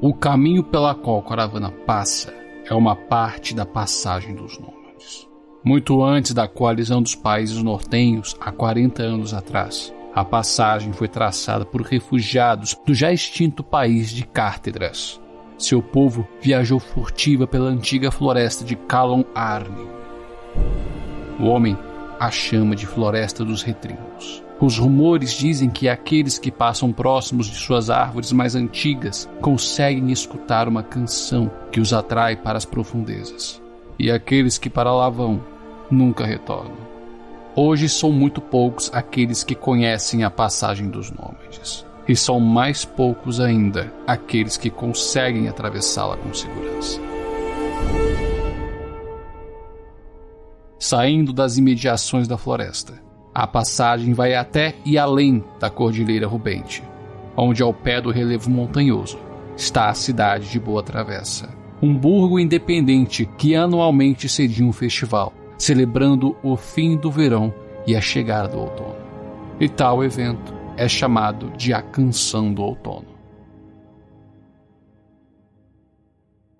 O 0.00 0.12
caminho 0.12 0.62
pela 0.62 0.94
qual 0.94 1.20
a 1.20 1.22
caravana 1.22 1.70
passa 1.70 2.34
é 2.66 2.74
uma 2.74 2.96
parte 2.96 3.54
da 3.54 3.64
passagem 3.64 4.34
dos 4.34 4.58
nômades. 4.58 5.28
Muito 5.64 6.02
antes 6.02 6.34
da 6.34 6.46
coalizão 6.48 7.00
dos 7.00 7.14
países 7.14 7.62
nortenhos, 7.62 8.36
há 8.40 8.52
40 8.52 9.02
anos 9.02 9.32
atrás, 9.32 9.94
a 10.14 10.24
passagem 10.24 10.92
foi 10.92 11.08
traçada 11.08 11.64
por 11.64 11.82
refugiados 11.82 12.76
do 12.84 12.92
já 12.92 13.12
extinto 13.12 13.62
país 13.62 14.10
de 14.10 14.26
Cártedras. 14.26 15.21
Seu 15.62 15.80
povo 15.80 16.26
viajou 16.40 16.80
furtiva 16.80 17.46
pela 17.46 17.70
antiga 17.70 18.10
floresta 18.10 18.64
de 18.64 18.74
Calon 18.74 19.22
Arne. 19.32 19.86
O 21.38 21.44
homem 21.44 21.78
a 22.18 22.32
chama 22.32 22.74
de 22.74 22.84
Floresta 22.84 23.44
dos 23.44 23.62
Retrincos. 23.62 24.42
Os 24.60 24.76
rumores 24.76 25.30
dizem 25.30 25.70
que 25.70 25.88
aqueles 25.88 26.36
que 26.36 26.50
passam 26.50 26.92
próximos 26.92 27.46
de 27.46 27.54
suas 27.54 27.90
árvores 27.90 28.32
mais 28.32 28.56
antigas 28.56 29.30
conseguem 29.40 30.10
escutar 30.10 30.66
uma 30.66 30.82
canção 30.82 31.48
que 31.70 31.78
os 31.78 31.92
atrai 31.92 32.34
para 32.34 32.58
as 32.58 32.64
profundezas. 32.64 33.62
E 33.96 34.10
aqueles 34.10 34.58
que 34.58 34.68
para 34.68 34.92
lá 34.92 35.08
vão 35.08 35.40
nunca 35.88 36.26
retornam. 36.26 36.76
Hoje 37.54 37.88
são 37.88 38.10
muito 38.10 38.40
poucos 38.40 38.90
aqueles 38.92 39.44
que 39.44 39.54
conhecem 39.54 40.24
a 40.24 40.30
passagem 40.30 40.90
dos 40.90 41.12
nômades. 41.12 41.86
E 42.08 42.16
são 42.16 42.40
mais 42.40 42.84
poucos 42.84 43.38
ainda 43.40 43.92
aqueles 44.06 44.56
que 44.56 44.70
conseguem 44.70 45.48
atravessá-la 45.48 46.16
com 46.16 46.34
segurança. 46.34 47.00
Saindo 50.78 51.32
das 51.32 51.56
imediações 51.58 52.26
da 52.26 52.36
floresta, 52.36 53.00
a 53.32 53.46
passagem 53.46 54.12
vai 54.12 54.34
até 54.34 54.74
e 54.84 54.98
além 54.98 55.42
da 55.60 55.70
Cordilheira 55.70 56.26
Rubente, 56.26 56.82
onde 57.36 57.62
ao 57.62 57.72
pé 57.72 58.00
do 58.00 58.10
relevo 58.10 58.50
montanhoso 58.50 59.18
está 59.56 59.88
a 59.88 59.94
cidade 59.94 60.50
de 60.50 60.58
Boa 60.58 60.82
Travessa, 60.82 61.48
um 61.80 61.96
burgo 61.96 62.38
independente 62.38 63.24
que 63.38 63.54
anualmente 63.54 64.28
cedia 64.28 64.66
um 64.66 64.72
festival, 64.72 65.32
celebrando 65.56 66.36
o 66.42 66.56
fim 66.56 66.96
do 66.96 67.10
verão 67.10 67.54
e 67.86 67.96
a 67.96 68.00
chegada 68.00 68.48
do 68.48 68.58
outono. 68.58 68.96
E 69.60 69.68
tal 69.68 70.02
evento 70.02 70.52
é 70.76 70.88
chamado 70.88 71.50
de 71.56 71.72
a 71.72 71.82
Canção 71.82 72.52
do 72.52 72.62
Outono. 72.62 73.12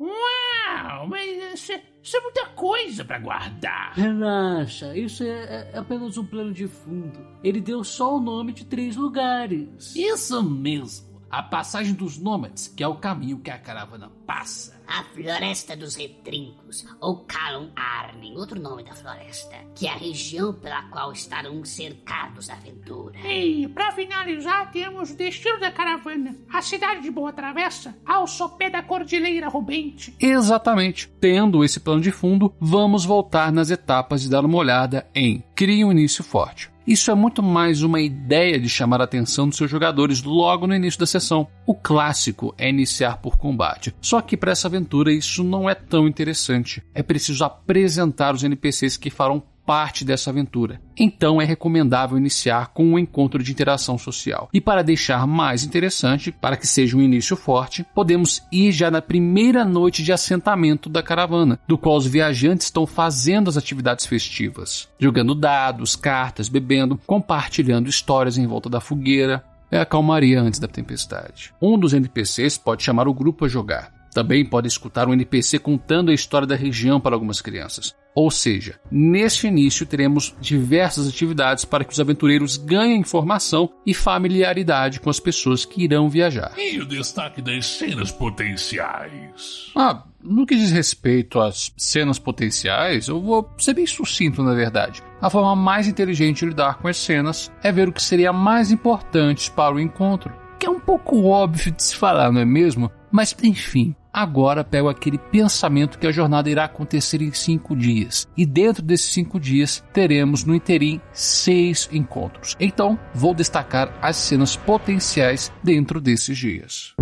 Uau, 0.00 1.06
mas 1.06 1.54
isso 1.54 1.72
é, 1.72 1.82
isso 2.02 2.16
é 2.16 2.20
muita 2.20 2.46
coisa 2.46 3.04
para 3.04 3.18
guardar. 3.18 3.92
Relaxa, 3.94 4.96
isso 4.96 5.22
é, 5.22 5.70
é 5.72 5.78
apenas 5.78 6.16
um 6.16 6.24
plano 6.24 6.52
de 6.52 6.66
fundo. 6.66 7.18
Ele 7.42 7.60
deu 7.60 7.84
só 7.84 8.16
o 8.16 8.20
nome 8.20 8.52
de 8.52 8.64
três 8.64 8.96
lugares. 8.96 9.94
Isso 9.94 10.42
mesmo. 10.42 11.11
A 11.32 11.42
passagem 11.42 11.94
dos 11.94 12.18
nômades, 12.18 12.68
que 12.68 12.84
é 12.84 12.86
o 12.86 12.96
caminho 12.96 13.38
que 13.38 13.50
a 13.50 13.56
caravana 13.56 14.12
passa. 14.26 14.78
A 14.86 15.02
Floresta 15.04 15.74
dos 15.74 15.94
Retrincos, 15.94 16.84
ou 17.00 17.24
Kalon 17.24 17.68
Arnen, 17.74 18.36
outro 18.36 18.60
nome 18.60 18.82
da 18.82 18.92
floresta, 18.92 19.56
que 19.74 19.86
é 19.86 19.92
a 19.92 19.96
região 19.96 20.52
pela 20.52 20.82
qual 20.90 21.10
estarão 21.10 21.64
cercados 21.64 22.48
da 22.48 22.54
aventura. 22.54 23.18
E 23.20 23.66
para 23.68 23.92
finalizar, 23.92 24.70
temos 24.70 25.10
o 25.10 25.16
destino 25.16 25.58
da 25.58 25.70
caravana, 25.70 26.36
a 26.52 26.60
cidade 26.60 27.00
de 27.00 27.10
Boa 27.10 27.32
Travessa, 27.32 27.96
ao 28.04 28.26
sopé 28.26 28.68
da 28.68 28.82
Cordilheira 28.82 29.48
Rubente. 29.48 30.14
Exatamente. 30.20 31.08
Tendo 31.18 31.64
esse 31.64 31.80
plano 31.80 32.02
de 32.02 32.12
fundo, 32.12 32.54
vamos 32.60 33.06
voltar 33.06 33.50
nas 33.50 33.70
etapas 33.70 34.22
e 34.22 34.28
dar 34.28 34.44
uma 34.44 34.58
olhada 34.58 35.08
em 35.14 35.42
Crie 35.54 35.82
um 35.82 35.92
início 35.92 36.22
forte. 36.22 36.71
Isso 36.86 37.12
é 37.12 37.14
muito 37.14 37.42
mais 37.42 37.82
uma 37.82 38.00
ideia 38.00 38.58
de 38.58 38.68
chamar 38.68 39.00
a 39.00 39.04
atenção 39.04 39.48
dos 39.48 39.56
seus 39.56 39.70
jogadores 39.70 40.22
logo 40.22 40.66
no 40.66 40.74
início 40.74 40.98
da 40.98 41.06
sessão. 41.06 41.46
O 41.64 41.74
clássico 41.74 42.52
é 42.58 42.68
iniciar 42.68 43.18
por 43.18 43.36
combate, 43.36 43.94
só 44.00 44.20
que 44.20 44.36
para 44.36 44.50
essa 44.50 44.66
aventura 44.66 45.12
isso 45.12 45.44
não 45.44 45.70
é 45.70 45.74
tão 45.76 46.08
interessante. 46.08 46.82
É 46.92 47.02
preciso 47.02 47.44
apresentar 47.44 48.34
os 48.34 48.42
NPCs 48.42 48.96
que 48.96 49.10
farão 49.10 49.42
parte 49.64 50.04
dessa 50.04 50.30
aventura. 50.30 50.80
Então 50.96 51.40
é 51.40 51.44
recomendável 51.44 52.18
iniciar 52.18 52.68
com 52.68 52.84
um 52.84 52.98
encontro 52.98 53.42
de 53.42 53.52
interação 53.52 53.96
social. 53.96 54.48
E 54.52 54.60
para 54.60 54.82
deixar 54.82 55.26
mais 55.26 55.64
interessante, 55.64 56.30
para 56.30 56.56
que 56.56 56.66
seja 56.66 56.96
um 56.96 57.02
início 57.02 57.36
forte, 57.36 57.84
podemos 57.94 58.42
ir 58.50 58.72
já 58.72 58.90
na 58.90 59.00
primeira 59.00 59.64
noite 59.64 60.02
de 60.02 60.12
assentamento 60.12 60.88
da 60.88 61.02
caravana, 61.02 61.58
do 61.66 61.78
qual 61.78 61.96
os 61.96 62.06
viajantes 62.06 62.66
estão 62.66 62.86
fazendo 62.86 63.48
as 63.48 63.56
atividades 63.56 64.06
festivas, 64.06 64.88
jogando 64.98 65.34
dados, 65.34 65.96
cartas, 65.96 66.48
bebendo, 66.48 66.98
compartilhando 67.06 67.88
histórias 67.88 68.36
em 68.38 68.46
volta 68.46 68.68
da 68.68 68.80
fogueira. 68.80 69.44
É 69.70 69.80
a 69.80 69.86
calmaria 69.86 70.40
antes 70.40 70.60
da 70.60 70.68
tempestade. 70.68 71.54
Um 71.60 71.78
dos 71.78 71.94
NPCs 71.94 72.58
pode 72.58 72.82
chamar 72.82 73.08
o 73.08 73.14
grupo 73.14 73.46
a 73.46 73.48
jogar. 73.48 74.01
Também 74.12 74.44
pode 74.44 74.68
escutar 74.68 75.08
um 75.08 75.12
NPC 75.12 75.58
contando 75.58 76.10
a 76.10 76.14
história 76.14 76.46
da 76.46 76.54
região 76.54 77.00
para 77.00 77.14
algumas 77.14 77.40
crianças. 77.40 77.94
Ou 78.14 78.30
seja, 78.30 78.78
neste 78.90 79.46
início 79.46 79.86
teremos 79.86 80.34
diversas 80.38 81.08
atividades 81.08 81.64
para 81.64 81.82
que 81.82 81.92
os 81.92 82.00
aventureiros 82.00 82.58
ganhem 82.58 83.00
informação 83.00 83.70
e 83.86 83.94
familiaridade 83.94 85.00
com 85.00 85.08
as 85.08 85.18
pessoas 85.18 85.64
que 85.64 85.84
irão 85.84 86.10
viajar. 86.10 86.52
E 86.58 86.78
o 86.78 86.84
destaque 86.84 87.40
das 87.40 87.66
cenas 87.66 88.10
potenciais? 88.10 89.72
Ah, 89.74 90.04
no 90.22 90.44
que 90.44 90.54
diz 90.54 90.70
respeito 90.70 91.40
às 91.40 91.72
cenas 91.78 92.18
potenciais, 92.18 93.08
eu 93.08 93.18
vou 93.18 93.50
ser 93.56 93.72
bem 93.72 93.86
sucinto 93.86 94.42
na 94.42 94.52
verdade. 94.52 95.02
A 95.20 95.30
forma 95.30 95.56
mais 95.56 95.88
inteligente 95.88 96.40
de 96.40 96.46
lidar 96.46 96.78
com 96.78 96.88
as 96.88 96.98
cenas 96.98 97.50
é 97.62 97.72
ver 97.72 97.88
o 97.88 97.92
que 97.92 98.02
seria 98.02 98.32
mais 98.32 98.70
importante 98.70 99.50
para 99.50 99.74
o 99.74 99.80
encontro. 99.80 100.41
Que 100.62 100.66
é 100.66 100.70
um 100.70 100.78
pouco 100.78 101.24
óbvio 101.24 101.72
de 101.72 101.82
se 101.82 101.96
falar, 101.96 102.30
não 102.30 102.40
é 102.40 102.44
mesmo? 102.44 102.88
Mas 103.10 103.34
enfim, 103.42 103.96
agora 104.12 104.62
pego 104.62 104.88
aquele 104.88 105.18
pensamento 105.18 105.98
que 105.98 106.06
a 106.06 106.12
jornada 106.12 106.48
irá 106.48 106.66
acontecer 106.66 107.20
em 107.20 107.32
cinco 107.32 107.74
dias. 107.74 108.28
E 108.36 108.46
dentro 108.46 108.80
desses 108.80 109.12
cinco 109.12 109.40
dias 109.40 109.82
teremos 109.92 110.44
no 110.44 110.54
interim 110.54 111.00
seis 111.12 111.88
encontros. 111.90 112.56
Então 112.60 112.96
vou 113.12 113.34
destacar 113.34 113.92
as 114.00 114.14
cenas 114.14 114.54
potenciais 114.54 115.52
dentro 115.64 116.00
desses 116.00 116.38
dias. 116.38 116.94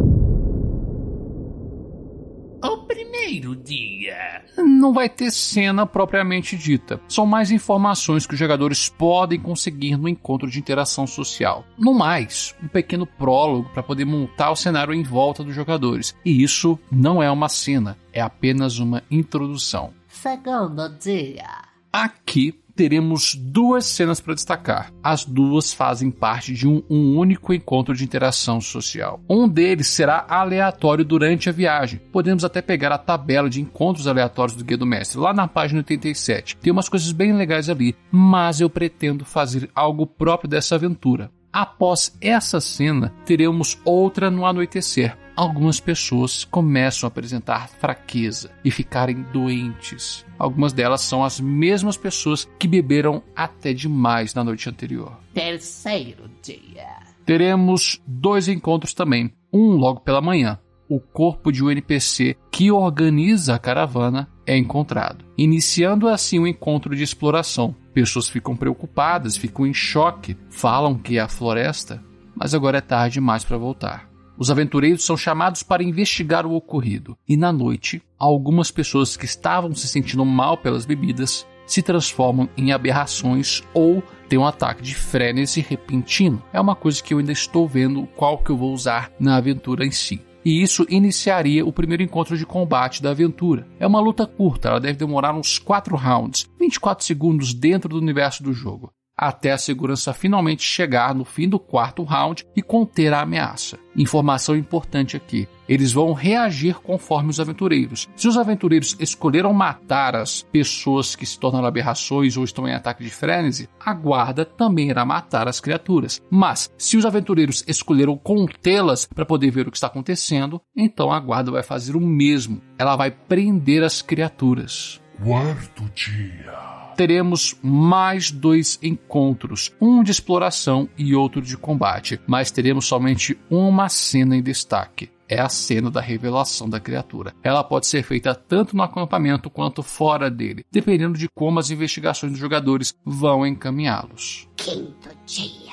O 2.63 2.79
primeiro 2.85 3.57
dia. 3.57 4.45
Não 4.59 4.93
vai 4.93 5.09
ter 5.09 5.31
cena 5.31 5.87
propriamente 5.87 6.57
dita. 6.57 7.01
São 7.09 7.25
mais 7.25 7.51
informações 7.51 8.27
que 8.27 8.35
os 8.35 8.39
jogadores 8.39 8.89
podem 8.89 9.41
conseguir 9.41 9.97
no 9.97 10.09
encontro 10.09 10.51
de 10.51 10.59
interação 10.59 11.07
social. 11.07 11.65
No 11.79 11.95
mais, 11.95 12.55
um 12.63 12.69
pequeno 12.69 13.07
prólogo 13.07 13.71
para 13.73 13.83
poder 13.83 14.05
montar 14.05 14.51
o 14.51 14.57
cenário 14.57 14.93
em 14.93 15.03
volta 15.03 15.43
dos 15.43 15.55
jogadores. 15.55 16.15
E 16.25 16.43
isso 16.43 16.79
não 16.91 17.23
é 17.23 17.31
uma 17.31 17.49
cena, 17.49 17.97
é 18.13 18.21
apenas 18.21 18.79
uma 18.79 19.03
introdução. 19.11 19.93
Segundo 20.09 20.89
dia. 20.99 21.71
Aqui 21.93 22.60
teremos 22.81 23.35
duas 23.35 23.85
cenas 23.85 24.23
para 24.23 24.33
destacar. 24.33 24.91
As 25.03 25.23
duas 25.23 25.71
fazem 25.71 26.11
parte 26.11 26.55
de 26.55 26.67
um, 26.67 26.83
um, 26.89 27.19
único 27.19 27.53
encontro 27.53 27.95
de 27.95 28.03
interação 28.03 28.59
social. 28.59 29.21
Um 29.29 29.47
deles 29.47 29.89
será 29.89 30.25
aleatório 30.27 31.05
durante 31.05 31.51
a 31.51 31.53
viagem. 31.53 32.01
Podemos 32.11 32.43
até 32.43 32.63
pegar 32.63 32.91
a 32.91 32.97
tabela 32.97 33.51
de 33.51 33.61
encontros 33.61 34.07
aleatórios 34.07 34.57
do 34.57 34.65
Guia 34.65 34.79
do 34.79 34.87
Mestre, 34.87 35.19
lá 35.19 35.35
na 35.35 35.47
página 35.47 35.81
87. 35.81 36.57
Tem 36.57 36.73
umas 36.73 36.89
coisas 36.89 37.13
bem 37.13 37.35
legais 37.35 37.69
ali, 37.69 37.95
mas 38.11 38.63
eu 38.63 38.71
pretendo 38.71 39.27
fazer 39.27 39.69
algo 39.75 40.07
próprio 40.07 40.49
dessa 40.49 40.77
aventura. 40.77 41.31
Após 41.53 42.17
essa 42.19 42.63
cena, 42.63 43.13
teremos 43.27 43.79
outra 43.85 44.31
no 44.31 44.47
anoitecer. 44.47 45.19
Algumas 45.41 45.81
pessoas 45.81 46.45
começam 46.45 47.07
a 47.07 47.09
apresentar 47.09 47.67
fraqueza 47.67 48.51
e 48.63 48.71
ficarem 48.71 49.23
doentes. 49.33 50.23
Algumas 50.39 50.71
delas 50.71 51.01
são 51.01 51.25
as 51.25 51.41
mesmas 51.41 51.97
pessoas 51.97 52.47
que 52.59 52.69
beberam 52.69 53.23
até 53.35 53.73
demais 53.73 54.35
na 54.35 54.45
noite 54.45 54.69
anterior. 54.69 55.19
Terceiro 55.33 56.25
dia. 56.43 56.89
Teremos 57.25 58.03
dois 58.07 58.49
encontros 58.49 58.93
também. 58.93 59.33
Um 59.51 59.71
logo 59.77 60.01
pela 60.01 60.21
manhã. 60.21 60.59
O 60.87 61.01
corpo 61.01 61.51
de 61.51 61.65
um 61.65 61.71
NPC 61.71 62.37
que 62.51 62.71
organiza 62.71 63.55
a 63.55 63.59
caravana 63.59 64.29
é 64.47 64.59
encontrado, 64.59 65.25
iniciando 65.39 66.07
assim 66.07 66.39
o 66.39 66.43
um 66.43 66.47
encontro 66.47 66.95
de 66.95 67.03
exploração. 67.03 67.75
Pessoas 67.95 68.29
ficam 68.29 68.55
preocupadas, 68.55 69.39
ficam 69.39 69.67
em 69.67 69.73
choque, 69.73 70.37
falam 70.51 70.99
que 70.99 71.17
é 71.17 71.23
a 71.23 71.29
floresta, 71.29 72.05
mas 72.37 72.53
agora 72.53 72.77
é 72.77 72.83
tarde 72.83 73.15
demais 73.15 73.43
para 73.43 73.57
voltar. 73.57 74.10
Os 74.41 74.51
aventureiros 74.51 75.05
são 75.05 75.19
chamados 75.19 75.63
para 75.63 75.83
investigar 75.83 76.47
o 76.47 76.55
ocorrido, 76.55 77.15
e 77.29 77.37
na 77.37 77.53
noite, 77.53 78.01
algumas 78.19 78.71
pessoas 78.71 79.15
que 79.15 79.27
estavam 79.27 79.75
se 79.75 79.87
sentindo 79.87 80.25
mal 80.25 80.57
pelas 80.57 80.87
bebidas 80.87 81.47
se 81.67 81.83
transformam 81.83 82.49
em 82.57 82.73
aberrações 82.73 83.63
ou 83.75 84.03
têm 84.31 84.39
um 84.39 84.47
ataque 84.47 84.83
de 84.83 84.95
frenesi 84.95 85.61
repentino. 85.61 86.43
É 86.55 86.61
uma 86.61 86.75
coisa 86.75 87.03
que 87.03 87.13
eu 87.13 87.19
ainda 87.19 87.33
estou 87.33 87.69
vendo 87.69 88.07
qual 88.17 88.39
que 88.39 88.49
eu 88.49 88.57
vou 88.57 88.73
usar 88.73 89.13
na 89.21 89.37
aventura 89.37 89.85
em 89.85 89.91
si 89.91 90.23
e 90.43 90.63
isso 90.63 90.87
iniciaria 90.89 91.67
o 91.67 91.71
primeiro 91.71 92.03
encontro 92.03 92.35
de 92.35 92.47
combate 92.47 93.03
da 93.03 93.11
aventura. 93.11 93.69
É 93.79 93.87
uma 93.87 94.01
luta 94.01 94.27
curta, 94.27 94.69
ela 94.69 94.81
deve 94.81 94.99
demorar 94.99 95.35
uns 95.35 95.59
4 95.59 95.95
rounds, 95.95 96.49
24 96.59 97.05
segundos 97.05 97.53
dentro 97.53 97.91
do 97.91 97.99
universo 97.99 98.43
do 98.43 98.55
jogo 98.55 98.91
até 99.21 99.53
a 99.53 99.59
segurança 99.59 100.15
finalmente 100.15 100.63
chegar 100.63 101.15
no 101.15 101.27
fim 101.27 101.47
do 101.47 101.59
quarto 101.59 102.03
round 102.03 102.47
e 102.57 102.63
conter 102.63 103.13
a 103.13 103.21
ameaça. 103.21 103.79
Informação 103.95 104.57
importante 104.57 105.15
aqui: 105.15 105.47
eles 105.69 105.93
vão 105.93 106.15
reagir 106.15 106.77
conforme 106.81 107.29
os 107.29 107.39
aventureiros. 107.39 108.09
Se 108.17 108.27
os 108.27 108.39
aventureiros 108.39 108.97
escolheram 108.99 109.53
matar 109.53 110.17
as 110.17 110.43
pessoas 110.43 111.15
que 111.15 111.27
se 111.27 111.39
tornaram 111.39 111.67
aberrações 111.67 112.37
ou 112.39 112.45
estão 112.45 112.67
em 112.67 112.73
ataque 112.73 113.05
de 113.05 113.11
frenesi, 113.11 113.69
a 113.79 113.93
guarda 113.93 114.45
também 114.45 114.89
irá 114.89 115.05
matar 115.05 115.47
as 115.49 115.61
criaturas. 115.61 116.23
Mas 116.31 116.73
se 116.79 116.97
os 116.97 117.05
aventureiros 117.05 117.63
escolheram 117.69 118.17
contê-las 118.17 119.05
para 119.05 119.27
poder 119.27 119.51
ver 119.51 119.69
o 119.69 119.71
que 119.71 119.77
está 119.77 119.89
acontecendo, 119.89 120.63
então 120.75 121.13
a 121.13 121.21
guarda 121.21 121.51
vai 121.51 121.63
fazer 121.63 121.95
o 121.95 122.01
mesmo. 122.01 122.63
Ela 122.79 122.97
vai 122.97 123.11
prender 123.11 123.83
as 123.83 124.01
criaturas. 124.01 124.99
Quarto 125.23 125.85
dia 125.95 126.70
teremos 127.01 127.57
mais 127.63 128.31
dois 128.31 128.79
encontros, 128.83 129.75
um 129.81 130.03
de 130.03 130.11
exploração 130.11 130.87
e 130.99 131.15
outro 131.15 131.41
de 131.41 131.57
combate, 131.57 132.21
mas 132.27 132.51
teremos 132.51 132.85
somente 132.85 133.39
uma 133.49 133.89
cena 133.89 134.37
em 134.37 134.43
destaque. 134.43 135.09
É 135.27 135.41
a 135.41 135.49
cena 135.49 135.91
da 135.91 136.03
revelação 136.03 136.69
da 136.69 136.79
criatura. 136.79 137.33
Ela 137.43 137.65
pode 137.65 137.87
ser 137.87 138.03
feita 138.03 138.35
tanto 138.35 138.77
no 138.77 138.83
acampamento 138.83 139.49
quanto 139.49 139.83
fora 139.83 140.31
dele, 140.31 140.63
dependendo 140.71 141.17
de 141.17 141.27
como 141.35 141.59
as 141.59 141.71
investigações 141.71 142.33
dos 142.33 142.41
jogadores 142.41 142.95
vão 143.03 143.47
encaminhá-los. 143.47 144.47
Quinto 144.55 145.09
dia. 145.25 145.73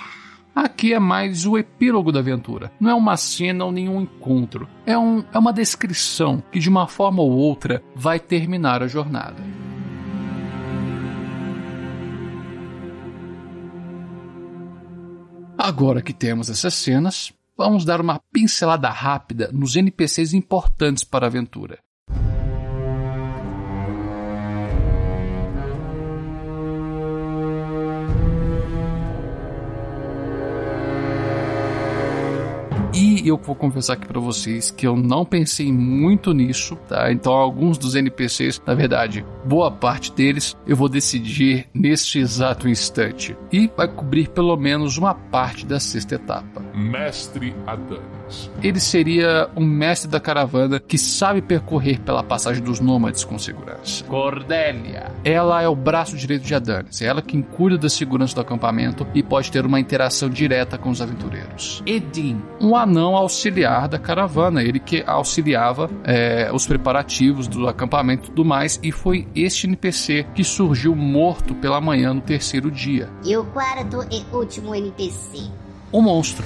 Aqui 0.56 0.94
é 0.94 1.00
mais 1.00 1.46
o 1.46 1.58
epílogo 1.58 2.10
da 2.10 2.20
aventura. 2.20 2.72
Não 2.80 2.90
é 2.90 2.96
uma 2.96 3.18
cena 3.18 3.66
ou 3.66 3.72
nenhum 3.74 4.00
encontro. 4.00 4.66
É, 4.86 4.98
um, 4.98 5.26
é 5.34 5.38
uma 5.38 5.52
descrição 5.52 6.42
que, 6.50 6.58
de 6.58 6.70
uma 6.70 6.88
forma 6.88 7.22
ou 7.22 7.32
outra, 7.32 7.84
vai 7.94 8.18
terminar 8.18 8.82
a 8.82 8.88
jornada. 8.88 9.44
Agora 15.58 16.04
que 16.04 16.14
temos 16.14 16.50
essas 16.50 16.76
cenas, 16.76 17.34
vamos 17.58 17.84
dar 17.84 18.00
uma 18.00 18.22
pincelada 18.32 18.90
rápida 18.90 19.50
nos 19.52 19.76
NPCs 19.76 20.34
importantes 20.34 21.04
para 21.04 21.26
a 21.26 21.30
aventura. 21.30 21.80
E 33.28 33.30
eu 33.30 33.36
vou 33.36 33.54
confessar 33.54 33.96
aqui 33.96 34.08
para 34.08 34.22
vocês 34.22 34.72
que 34.72 34.88
eu 34.88 34.96
não 34.96 35.26
pensei 35.26 35.70
muito 35.70 36.32
nisso, 36.32 36.78
tá? 36.88 37.12
Então 37.12 37.34
alguns 37.34 37.78
dos 37.78 37.94
NPCs, 37.94 38.62
na 38.66 38.74
verdade, 38.74 39.26
boa 39.44 39.70
parte 39.70 40.14
deles, 40.14 40.56
eu 40.66 40.78
vou 40.78 40.88
decidir 40.88 41.68
neste 41.74 42.20
exato 42.20 42.70
instante. 42.70 43.36
E 43.52 43.70
vai 43.76 43.90
cobrir 43.90 44.30
pelo 44.30 44.56
menos 44.56 44.98
uma 44.98 45.14
parte 45.14 45.66
da 45.66 45.78
sexta 45.78 46.16
etapa. 46.16 46.64
Mestre 46.74 47.54
Adanes. 47.66 48.17
Ele 48.62 48.80
seria 48.80 49.50
um 49.56 49.66
mestre 49.66 50.10
da 50.10 50.20
caravana 50.20 50.80
que 50.80 50.98
sabe 50.98 51.42
percorrer 51.42 52.00
pela 52.02 52.24
passagem 52.24 52.64
dos 52.64 52.80
nômades 52.80 53.24
com 53.24 53.38
segurança. 53.38 54.04
Cordélia. 54.06 55.12
Ela 55.24 55.62
é 55.62 55.68
o 55.68 55.76
braço 55.76 56.16
direito 56.16 56.44
de 56.44 56.56
Adanes. 56.56 57.02
É 57.02 57.06
ela 57.06 57.22
quem 57.22 57.42
cuida 57.42 57.78
da 57.78 57.90
segurança 57.90 58.36
do 58.36 58.42
acampamento 58.42 59.08
e 59.14 59.24
pode 59.24 59.52
ter 59.52 59.66
uma 59.66 59.80
interação 59.80 60.30
direta 60.30 60.78
com 60.78 60.90
os 60.90 61.02
aventureiros. 61.02 61.82
Edim. 61.86 62.42
Um 62.60 62.76
anão 62.76 63.16
auxiliar 63.16 63.88
da 63.88 64.00
caravana, 64.00 64.64
ele 64.64 64.80
que 64.80 65.04
auxiliava 65.06 65.90
é, 66.04 66.50
os 66.54 66.66
preparativos 66.66 67.48
do 67.48 67.68
acampamento 67.68 68.26
e 68.26 68.30
tudo 68.30 68.46
mais, 68.46 68.80
e 68.84 68.92
foi 68.92 69.28
este 69.36 69.68
NPC 69.68 70.26
que 70.34 70.44
surgiu 70.44 70.96
morto 70.96 71.56
pela 71.56 71.80
manhã 71.82 72.14
no 72.14 72.22
terceiro 72.22 72.70
dia. 72.72 73.10
E 73.24 73.36
o 73.36 73.46
quarto 73.46 74.06
e 74.12 74.26
último 74.36 74.74
NPC? 74.74 75.50
O 75.92 76.02
monstro. 76.02 76.46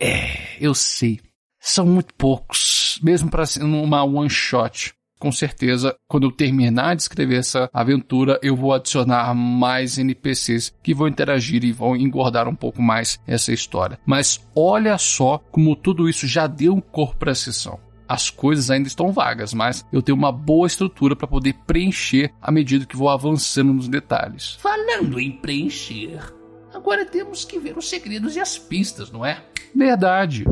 É, 0.00 0.56
eu 0.60 0.74
sei. 0.74 1.20
São 1.60 1.84
muito 1.84 2.14
poucos, 2.14 2.98
mesmo 3.02 3.30
para 3.30 3.46
ser 3.46 3.62
uma 3.62 4.04
one 4.04 4.30
shot 4.30 4.94
com 5.18 5.32
certeza, 5.32 5.96
quando 6.06 6.26
eu 6.26 6.32
terminar 6.32 6.94
de 6.94 7.02
escrever 7.02 7.38
essa 7.38 7.68
aventura, 7.72 8.38
eu 8.42 8.54
vou 8.54 8.72
adicionar 8.72 9.34
mais 9.34 9.98
NPCs 9.98 10.72
que 10.82 10.94
vão 10.94 11.08
interagir 11.08 11.64
e 11.64 11.72
vão 11.72 11.96
engordar 11.96 12.48
um 12.48 12.54
pouco 12.54 12.80
mais 12.80 13.18
essa 13.26 13.52
história. 13.52 13.98
Mas 14.06 14.40
olha 14.54 14.96
só 14.96 15.38
como 15.50 15.74
tudo 15.74 16.08
isso 16.08 16.26
já 16.26 16.46
deu 16.46 16.72
um 16.74 16.80
corpo 16.80 17.16
para 17.16 17.32
a 17.32 17.34
sessão. 17.34 17.80
As 18.08 18.30
coisas 18.30 18.70
ainda 18.70 18.88
estão 18.88 19.12
vagas, 19.12 19.52
mas 19.52 19.84
eu 19.92 20.00
tenho 20.00 20.16
uma 20.16 20.32
boa 20.32 20.66
estrutura 20.66 21.14
para 21.14 21.26
poder 21.26 21.54
preencher 21.66 22.32
à 22.40 22.50
medida 22.50 22.86
que 22.86 22.96
vou 22.96 23.10
avançando 23.10 23.74
nos 23.74 23.86
detalhes. 23.86 24.54
Falando 24.54 25.20
em 25.20 25.32
preencher, 25.32 26.20
agora 26.78 27.04
temos 27.04 27.44
que 27.44 27.58
ver 27.58 27.76
os 27.76 27.88
segredos 27.88 28.36
e 28.36 28.40
as 28.40 28.56
pistas, 28.56 29.10
não 29.10 29.26
é? 29.26 29.42
Verdade. 29.74 30.44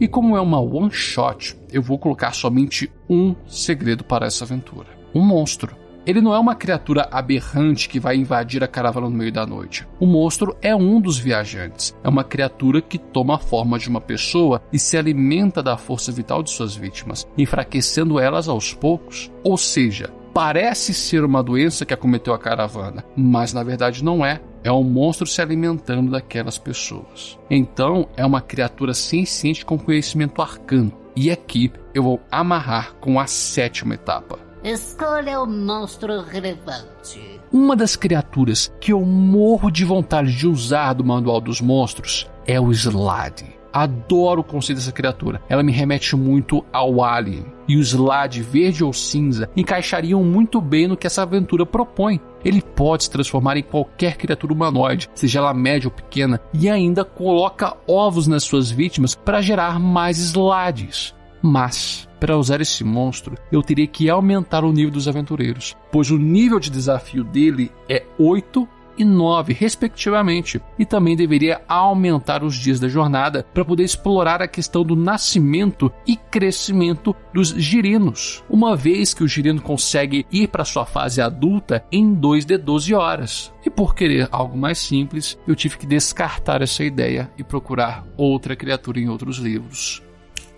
E 0.00 0.08
como 0.08 0.36
é 0.36 0.40
uma 0.40 0.60
one 0.60 0.90
shot, 0.90 1.56
eu 1.70 1.82
vou 1.82 1.98
colocar 1.98 2.32
somente 2.32 2.90
um 3.08 3.34
segredo 3.46 4.02
para 4.02 4.26
essa 4.26 4.44
aventura: 4.44 4.88
um 5.14 5.20
monstro. 5.20 5.76
Ele 6.06 6.22
não 6.22 6.34
é 6.34 6.38
uma 6.38 6.54
criatura 6.54 7.06
aberrante 7.12 7.86
que 7.86 8.00
vai 8.00 8.16
invadir 8.16 8.64
a 8.64 8.68
caravana 8.68 9.10
no 9.10 9.14
meio 9.14 9.30
da 9.30 9.46
noite. 9.46 9.86
O 10.00 10.06
monstro 10.06 10.56
é 10.62 10.74
um 10.74 10.98
dos 10.98 11.18
viajantes. 11.18 11.94
É 12.02 12.08
uma 12.08 12.24
criatura 12.24 12.80
que 12.80 12.96
toma 12.96 13.34
a 13.34 13.38
forma 13.38 13.78
de 13.78 13.90
uma 13.90 14.00
pessoa 14.00 14.62
e 14.72 14.78
se 14.78 14.96
alimenta 14.96 15.62
da 15.62 15.76
força 15.76 16.10
vital 16.10 16.42
de 16.42 16.50
suas 16.50 16.74
vítimas, 16.74 17.28
enfraquecendo 17.36 18.18
elas 18.18 18.48
aos 18.48 18.72
poucos. 18.72 19.30
Ou 19.44 19.58
seja, 19.58 20.10
parece 20.40 20.94
ser 20.94 21.22
uma 21.22 21.42
doença 21.42 21.84
que 21.84 21.92
acometeu 21.92 22.32
a 22.32 22.38
caravana, 22.38 23.04
mas 23.14 23.52
na 23.52 23.62
verdade 23.62 24.02
não 24.02 24.24
é. 24.24 24.40
É 24.64 24.72
um 24.72 24.82
monstro 24.82 25.26
se 25.26 25.42
alimentando 25.42 26.10
daquelas 26.10 26.56
pessoas. 26.56 27.38
Então, 27.50 28.08
é 28.16 28.24
uma 28.24 28.40
criatura 28.40 28.94
senciente 28.94 29.66
com 29.66 29.78
conhecimento 29.78 30.40
arcano. 30.40 30.92
E 31.14 31.30
aqui 31.30 31.70
eu 31.92 32.02
vou 32.02 32.20
amarrar 32.30 32.94
com 32.94 33.20
a 33.20 33.26
sétima 33.26 33.94
etapa. 33.94 34.38
Escolha 34.64 35.42
o 35.42 35.46
monstro 35.46 36.22
relevante. 36.22 37.20
Uma 37.52 37.76
das 37.76 37.94
criaturas 37.94 38.72
que 38.80 38.94
eu 38.94 39.02
morro 39.02 39.70
de 39.70 39.84
vontade 39.84 40.34
de 40.34 40.46
usar 40.46 40.94
do 40.94 41.04
Manual 41.04 41.42
dos 41.42 41.60
Monstros 41.60 42.26
é 42.46 42.58
o 42.58 42.72
Slade. 42.72 43.59
Adoro 43.72 44.40
o 44.40 44.44
conceito 44.44 44.78
dessa 44.78 44.92
criatura. 44.92 45.40
Ela 45.48 45.62
me 45.62 45.72
remete 45.72 46.16
muito 46.16 46.64
ao 46.72 47.02
Alien. 47.02 47.44
E 47.68 47.76
o 47.76 47.80
Slade 47.80 48.42
verde 48.42 48.82
ou 48.82 48.92
cinza 48.92 49.48
encaixariam 49.56 50.24
muito 50.24 50.60
bem 50.60 50.88
no 50.88 50.96
que 50.96 51.06
essa 51.06 51.22
aventura 51.22 51.64
propõe. 51.64 52.20
Ele 52.44 52.60
pode 52.60 53.04
se 53.04 53.10
transformar 53.10 53.56
em 53.56 53.62
qualquer 53.62 54.16
criatura 54.16 54.52
humanoide, 54.52 55.08
seja 55.14 55.38
ela 55.38 55.54
média 55.54 55.88
ou 55.88 55.92
pequena, 55.92 56.40
e 56.52 56.68
ainda 56.68 57.04
coloca 57.04 57.76
ovos 57.86 58.26
nas 58.26 58.44
suas 58.44 58.70
vítimas 58.70 59.14
para 59.14 59.42
gerar 59.42 59.78
mais 59.78 60.18
Slades. 60.18 61.14
Mas 61.42 62.08
Para 62.20 62.36
usar 62.36 62.60
esse 62.60 62.84
monstro, 62.84 63.34
eu 63.50 63.62
teria 63.62 63.86
que 63.86 64.10
aumentar 64.10 64.62
o 64.62 64.72
nível 64.72 64.90
dos 64.90 65.08
aventureiros, 65.08 65.74
pois 65.90 66.10
o 66.10 66.18
nível 66.18 66.60
de 66.60 66.68
desafio 66.68 67.24
dele 67.24 67.72
é 67.88 68.04
8 68.18 68.68
e 69.00 69.04
9, 69.04 69.54
respectivamente, 69.54 70.60
e 70.78 70.84
também 70.84 71.16
deveria 71.16 71.62
aumentar 71.66 72.44
os 72.44 72.54
dias 72.54 72.78
da 72.78 72.86
jornada 72.86 73.46
para 73.54 73.64
poder 73.64 73.82
explorar 73.82 74.42
a 74.42 74.48
questão 74.48 74.84
do 74.84 74.94
nascimento 74.94 75.90
e 76.06 76.16
crescimento 76.16 77.16
dos 77.32 77.48
girinos, 77.48 78.44
uma 78.48 78.76
vez 78.76 79.14
que 79.14 79.24
o 79.24 79.28
girino 79.28 79.62
consegue 79.62 80.26
ir 80.30 80.48
para 80.48 80.66
sua 80.66 80.84
fase 80.84 81.22
adulta 81.22 81.82
em 81.90 82.12
2 82.12 82.44
de 82.44 82.58
12 82.58 82.94
horas. 82.94 83.52
E 83.64 83.70
por 83.70 83.94
querer 83.94 84.28
algo 84.30 84.58
mais 84.58 84.76
simples, 84.78 85.38
eu 85.48 85.56
tive 85.56 85.78
que 85.78 85.86
descartar 85.86 86.60
essa 86.60 86.84
ideia 86.84 87.30
e 87.38 87.42
procurar 87.42 88.04
outra 88.18 88.54
criatura 88.54 89.00
em 89.00 89.08
outros 89.08 89.38
livros. 89.38 90.02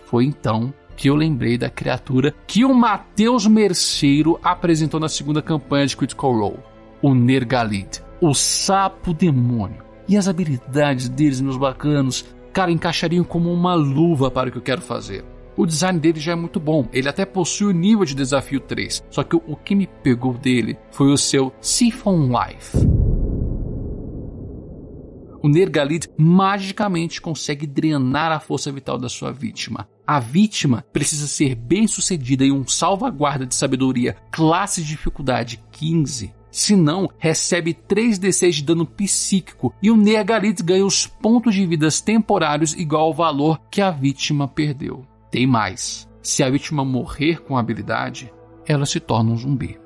Foi 0.07 0.24
então 0.24 0.74
que 0.96 1.09
eu 1.09 1.14
lembrei 1.14 1.57
da 1.57 1.70
criatura 1.70 2.35
que 2.44 2.64
o 2.64 2.74
Matheus 2.74 3.46
Merceiro 3.46 4.38
apresentou 4.42 4.98
na 4.98 5.09
segunda 5.09 5.40
campanha 5.40 5.87
de 5.87 5.96
Critical 5.96 6.33
Role, 6.33 6.59
o 7.00 7.14
Nergalid 7.14 8.02
o 8.22 8.32
sapo 8.32 9.12
demônio. 9.12 9.82
E 10.08 10.16
as 10.16 10.28
habilidades 10.28 11.08
deles, 11.08 11.40
meus 11.40 11.56
bacanos, 11.56 12.24
cara, 12.52 12.70
encaixariam 12.70 13.24
como 13.24 13.52
uma 13.52 13.74
luva 13.74 14.30
para 14.30 14.48
o 14.48 14.52
que 14.52 14.58
eu 14.58 14.62
quero 14.62 14.80
fazer. 14.80 15.24
O 15.56 15.66
design 15.66 15.98
dele 15.98 16.20
já 16.20 16.32
é 16.32 16.37
muito 16.37 16.61
bom, 16.61 16.88
ele 16.92 17.08
até 17.08 17.26
possui 17.26 17.66
o 17.66 17.76
nível 17.76 18.04
de 18.04 18.14
desafio 18.14 18.61
3, 18.61 19.04
só 19.11 19.22
que 19.22 19.37
o 19.37 19.56
que 19.56 19.74
me 19.74 19.87
pegou 19.87 20.35
dele 20.35 20.78
foi 20.92 21.12
o 21.12 21.18
seu 21.18 21.52
Siphon 21.61 22.28
Life. 22.28 22.78
O 25.42 25.48
Nergalid 25.48 26.08
magicamente 26.16 27.20
consegue 27.20 27.66
drenar 27.66 28.30
a 28.30 28.38
força 28.38 28.70
vital 28.70 28.96
da 28.96 29.08
sua 29.08 29.32
vítima. 29.32 29.88
A 30.06 30.20
vítima 30.20 30.85
precisa 30.92 31.26
ser 31.26 31.56
bem 31.56 31.88
sucedida 31.88 32.44
em 32.44 32.52
um 32.52 32.66
salvaguarda 32.66 33.44
de 33.44 33.54
sabedoria 33.54 34.16
classe 34.30 34.80
de 34.80 34.88
dificuldade 34.88 35.62
15 35.72 36.32
se 36.52 36.76
não, 36.76 37.08
recebe 37.18 37.72
3d6 37.72 38.50
de 38.50 38.62
dano 38.62 38.84
psíquico 38.84 39.74
e 39.82 39.90
o 39.90 39.96
Nergalith 39.96 40.62
ganha 40.62 40.84
os 40.84 41.06
pontos 41.06 41.54
de 41.54 41.64
vidas 41.64 42.02
temporários 42.02 42.74
igual 42.74 43.06
ao 43.06 43.14
valor 43.14 43.58
que 43.70 43.80
a 43.80 43.90
vítima 43.90 44.46
perdeu. 44.46 45.06
Tem 45.30 45.46
mais. 45.46 46.06
Se 46.20 46.42
a 46.42 46.50
vítima 46.50 46.84
morrer 46.84 47.40
com 47.42 47.56
a 47.56 47.60
habilidade, 47.60 48.30
ela 48.66 48.84
se 48.84 49.00
torna 49.00 49.30
um 49.30 49.36
zumbi. 49.36 49.80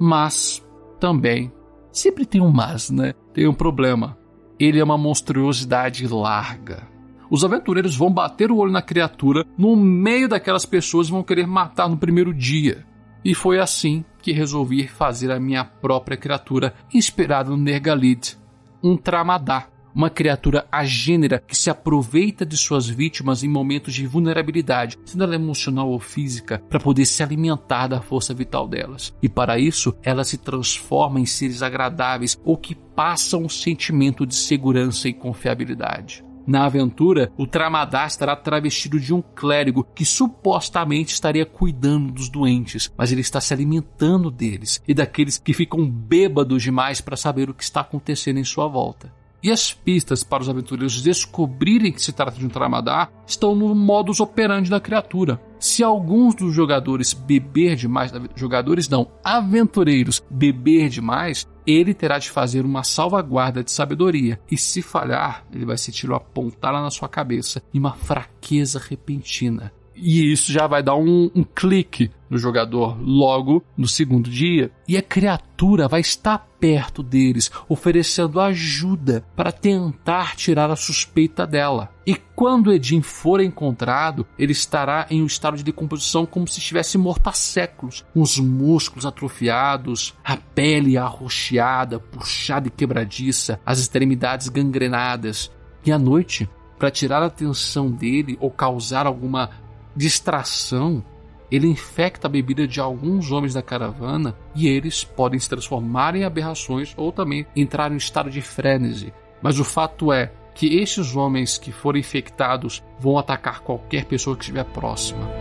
Mas, 0.00 0.60
também, 0.98 1.52
sempre 1.92 2.26
tem 2.26 2.40
um 2.40 2.50
mas, 2.50 2.90
né? 2.90 3.14
Tem 3.32 3.46
um 3.46 3.54
problema. 3.54 4.18
Ele 4.58 4.80
é 4.80 4.84
uma 4.84 4.98
monstruosidade 4.98 6.08
larga. 6.08 6.88
Os 7.30 7.44
aventureiros 7.44 7.94
vão 7.94 8.12
bater 8.12 8.50
o 8.50 8.56
olho 8.56 8.72
na 8.72 8.82
criatura 8.82 9.46
no 9.56 9.76
meio 9.76 10.28
daquelas 10.28 10.66
pessoas 10.66 11.06
e 11.06 11.12
vão 11.12 11.22
querer 11.22 11.46
matar 11.46 11.88
no 11.88 11.96
primeiro 11.96 12.34
dia. 12.34 12.84
E 13.24 13.32
foi 13.32 13.60
assim 13.60 14.04
que 14.20 14.32
resolvi 14.32 14.86
fazer 14.86 15.30
a 15.30 15.40
minha 15.40 15.64
própria 15.64 16.16
criatura 16.16 16.74
inspirada 16.92 17.50
no 17.50 17.56
Nergalid, 17.56 18.38
um 18.82 18.96
Tramadá, 18.96 19.66
uma 19.94 20.10
criatura 20.10 20.66
agênera 20.70 21.42
que 21.44 21.56
se 21.56 21.68
aproveita 21.68 22.46
de 22.46 22.56
suas 22.56 22.88
vítimas 22.88 23.42
em 23.42 23.48
momentos 23.48 23.94
de 23.94 24.06
vulnerabilidade, 24.06 24.98
sendo 25.04 25.24
ela 25.24 25.34
emocional 25.34 25.88
ou 25.88 25.98
física, 25.98 26.62
para 26.68 26.80
poder 26.80 27.04
se 27.04 27.22
alimentar 27.22 27.88
da 27.88 28.00
força 28.00 28.32
vital 28.32 28.68
delas. 28.68 29.12
E 29.22 29.28
para 29.28 29.58
isso, 29.58 29.94
ela 30.02 30.24
se 30.24 30.38
transforma 30.38 31.20
em 31.20 31.26
seres 31.26 31.62
agradáveis 31.62 32.38
ou 32.44 32.56
que 32.56 32.74
passam 32.74 33.42
um 33.42 33.48
sentimento 33.48 34.26
de 34.26 34.34
segurança 34.34 35.08
e 35.08 35.12
confiabilidade. 35.12 36.24
Na 36.46 36.64
aventura, 36.64 37.32
o 37.36 37.46
Tramadá 37.46 38.06
estará 38.06 38.34
travestido 38.34 38.98
de 38.98 39.12
um 39.12 39.22
clérigo 39.22 39.86
que 39.94 40.04
supostamente 40.04 41.12
estaria 41.12 41.46
cuidando 41.46 42.12
dos 42.12 42.28
doentes, 42.28 42.92
mas 42.96 43.12
ele 43.12 43.20
está 43.20 43.40
se 43.40 43.52
alimentando 43.52 44.30
deles 44.30 44.82
e 44.86 44.94
daqueles 44.94 45.38
que 45.38 45.52
ficam 45.52 45.88
bêbados 45.88 46.62
demais 46.62 47.00
para 47.00 47.16
saber 47.16 47.50
o 47.50 47.54
que 47.54 47.62
está 47.62 47.82
acontecendo 47.82 48.38
em 48.38 48.44
sua 48.44 48.66
volta. 48.66 49.12
E 49.42 49.50
as 49.50 49.72
pistas 49.72 50.22
para 50.22 50.42
os 50.42 50.48
aventureiros 50.50 51.00
descobrirem 51.00 51.92
que 51.92 52.02
se 52.02 52.12
trata 52.12 52.38
de 52.38 52.44
um 52.44 52.50
Tramadá 52.50 53.08
estão 53.26 53.54
no 53.54 53.74
modus 53.74 54.20
operandi 54.20 54.68
da 54.68 54.78
criatura. 54.78 55.40
Se 55.58 55.82
alguns 55.82 56.34
dos 56.34 56.54
jogadores 56.54 57.14
beber 57.14 57.74
demais, 57.74 58.12
jogadores 58.34 58.86
não, 58.88 59.08
aventureiros 59.24 60.22
beber 60.30 60.90
demais, 60.90 61.48
ele 61.70 61.94
terá 61.94 62.18
de 62.18 62.30
fazer 62.30 62.64
uma 62.64 62.82
salvaguarda 62.82 63.62
de 63.62 63.70
sabedoria. 63.70 64.40
E 64.50 64.56
se 64.56 64.82
falhar, 64.82 65.44
ele 65.52 65.64
vai 65.64 65.76
se 65.76 65.92
tirar 65.92 66.16
a 66.16 66.20
pontada 66.20 66.80
na 66.80 66.90
sua 66.90 67.08
cabeça 67.08 67.62
e 67.72 67.78
uma 67.78 67.94
fraqueza 67.94 68.78
repentina. 68.78 69.72
E 69.94 70.32
isso 70.32 70.52
já 70.52 70.66
vai 70.66 70.82
dar 70.82 70.96
um, 70.96 71.30
um 71.34 71.44
clique 71.44 72.10
no 72.30 72.38
jogador 72.38 72.96
logo 73.00 73.62
no 73.76 73.88
segundo 73.88 74.30
dia. 74.30 74.70
E 74.86 74.96
a 74.96 75.02
criatura 75.02 75.88
vai 75.88 76.00
estar 76.00 76.38
perto 76.60 77.02
deles, 77.02 77.50
oferecendo 77.68 78.40
ajuda 78.40 79.24
para 79.34 79.50
tentar 79.50 80.36
tirar 80.36 80.70
a 80.70 80.76
suspeita 80.76 81.46
dela. 81.46 81.90
E 82.06 82.14
quando 82.14 82.72
Edin 82.72 83.02
for 83.02 83.40
encontrado, 83.40 84.26
ele 84.38 84.52
estará 84.52 85.06
em 85.10 85.22
um 85.22 85.26
estado 85.26 85.56
de 85.56 85.64
decomposição 85.64 86.24
como 86.24 86.46
se 86.46 86.58
estivesse 86.58 86.96
morto 86.96 87.28
há 87.28 87.32
séculos, 87.32 88.04
com 88.14 88.20
os 88.20 88.38
músculos 88.38 89.06
atrofiados, 89.06 90.14
a 90.24 90.36
pele 90.36 90.96
arroxeada, 90.96 91.98
puxada 91.98 92.68
e 92.68 92.70
quebradiça, 92.70 93.60
as 93.64 93.80
extremidades 93.80 94.48
gangrenadas. 94.48 95.50
E 95.84 95.90
à 95.90 95.98
noite, 95.98 96.48
para 96.78 96.90
tirar 96.90 97.22
a 97.22 97.26
atenção 97.26 97.90
dele 97.90 98.36
ou 98.40 98.50
causar 98.50 99.06
alguma 99.06 99.50
distração, 99.96 101.02
ele 101.50 101.66
infecta 101.66 102.26
a 102.26 102.30
bebida 102.30 102.66
de 102.66 102.80
alguns 102.80 103.32
homens 103.32 103.54
da 103.54 103.62
caravana 103.62 104.36
e 104.54 104.68
eles 104.68 105.02
podem 105.02 105.38
se 105.38 105.48
transformar 105.48 106.14
em 106.14 106.24
aberrações 106.24 106.94
ou 106.96 107.10
também 107.10 107.46
entrar 107.56 107.90
em 107.90 107.94
um 107.94 107.98
estado 107.98 108.30
de 108.30 108.40
frenesi. 108.40 109.12
Mas 109.42 109.58
o 109.58 109.64
fato 109.64 110.12
é 110.12 110.32
que 110.54 110.78
estes 110.78 111.16
homens 111.16 111.58
que 111.58 111.72
forem 111.72 112.00
infectados 112.00 112.82
vão 112.98 113.18
atacar 113.18 113.60
qualquer 113.60 114.04
pessoa 114.04 114.36
que 114.36 114.42
estiver 114.42 114.64
próxima. 114.64 115.39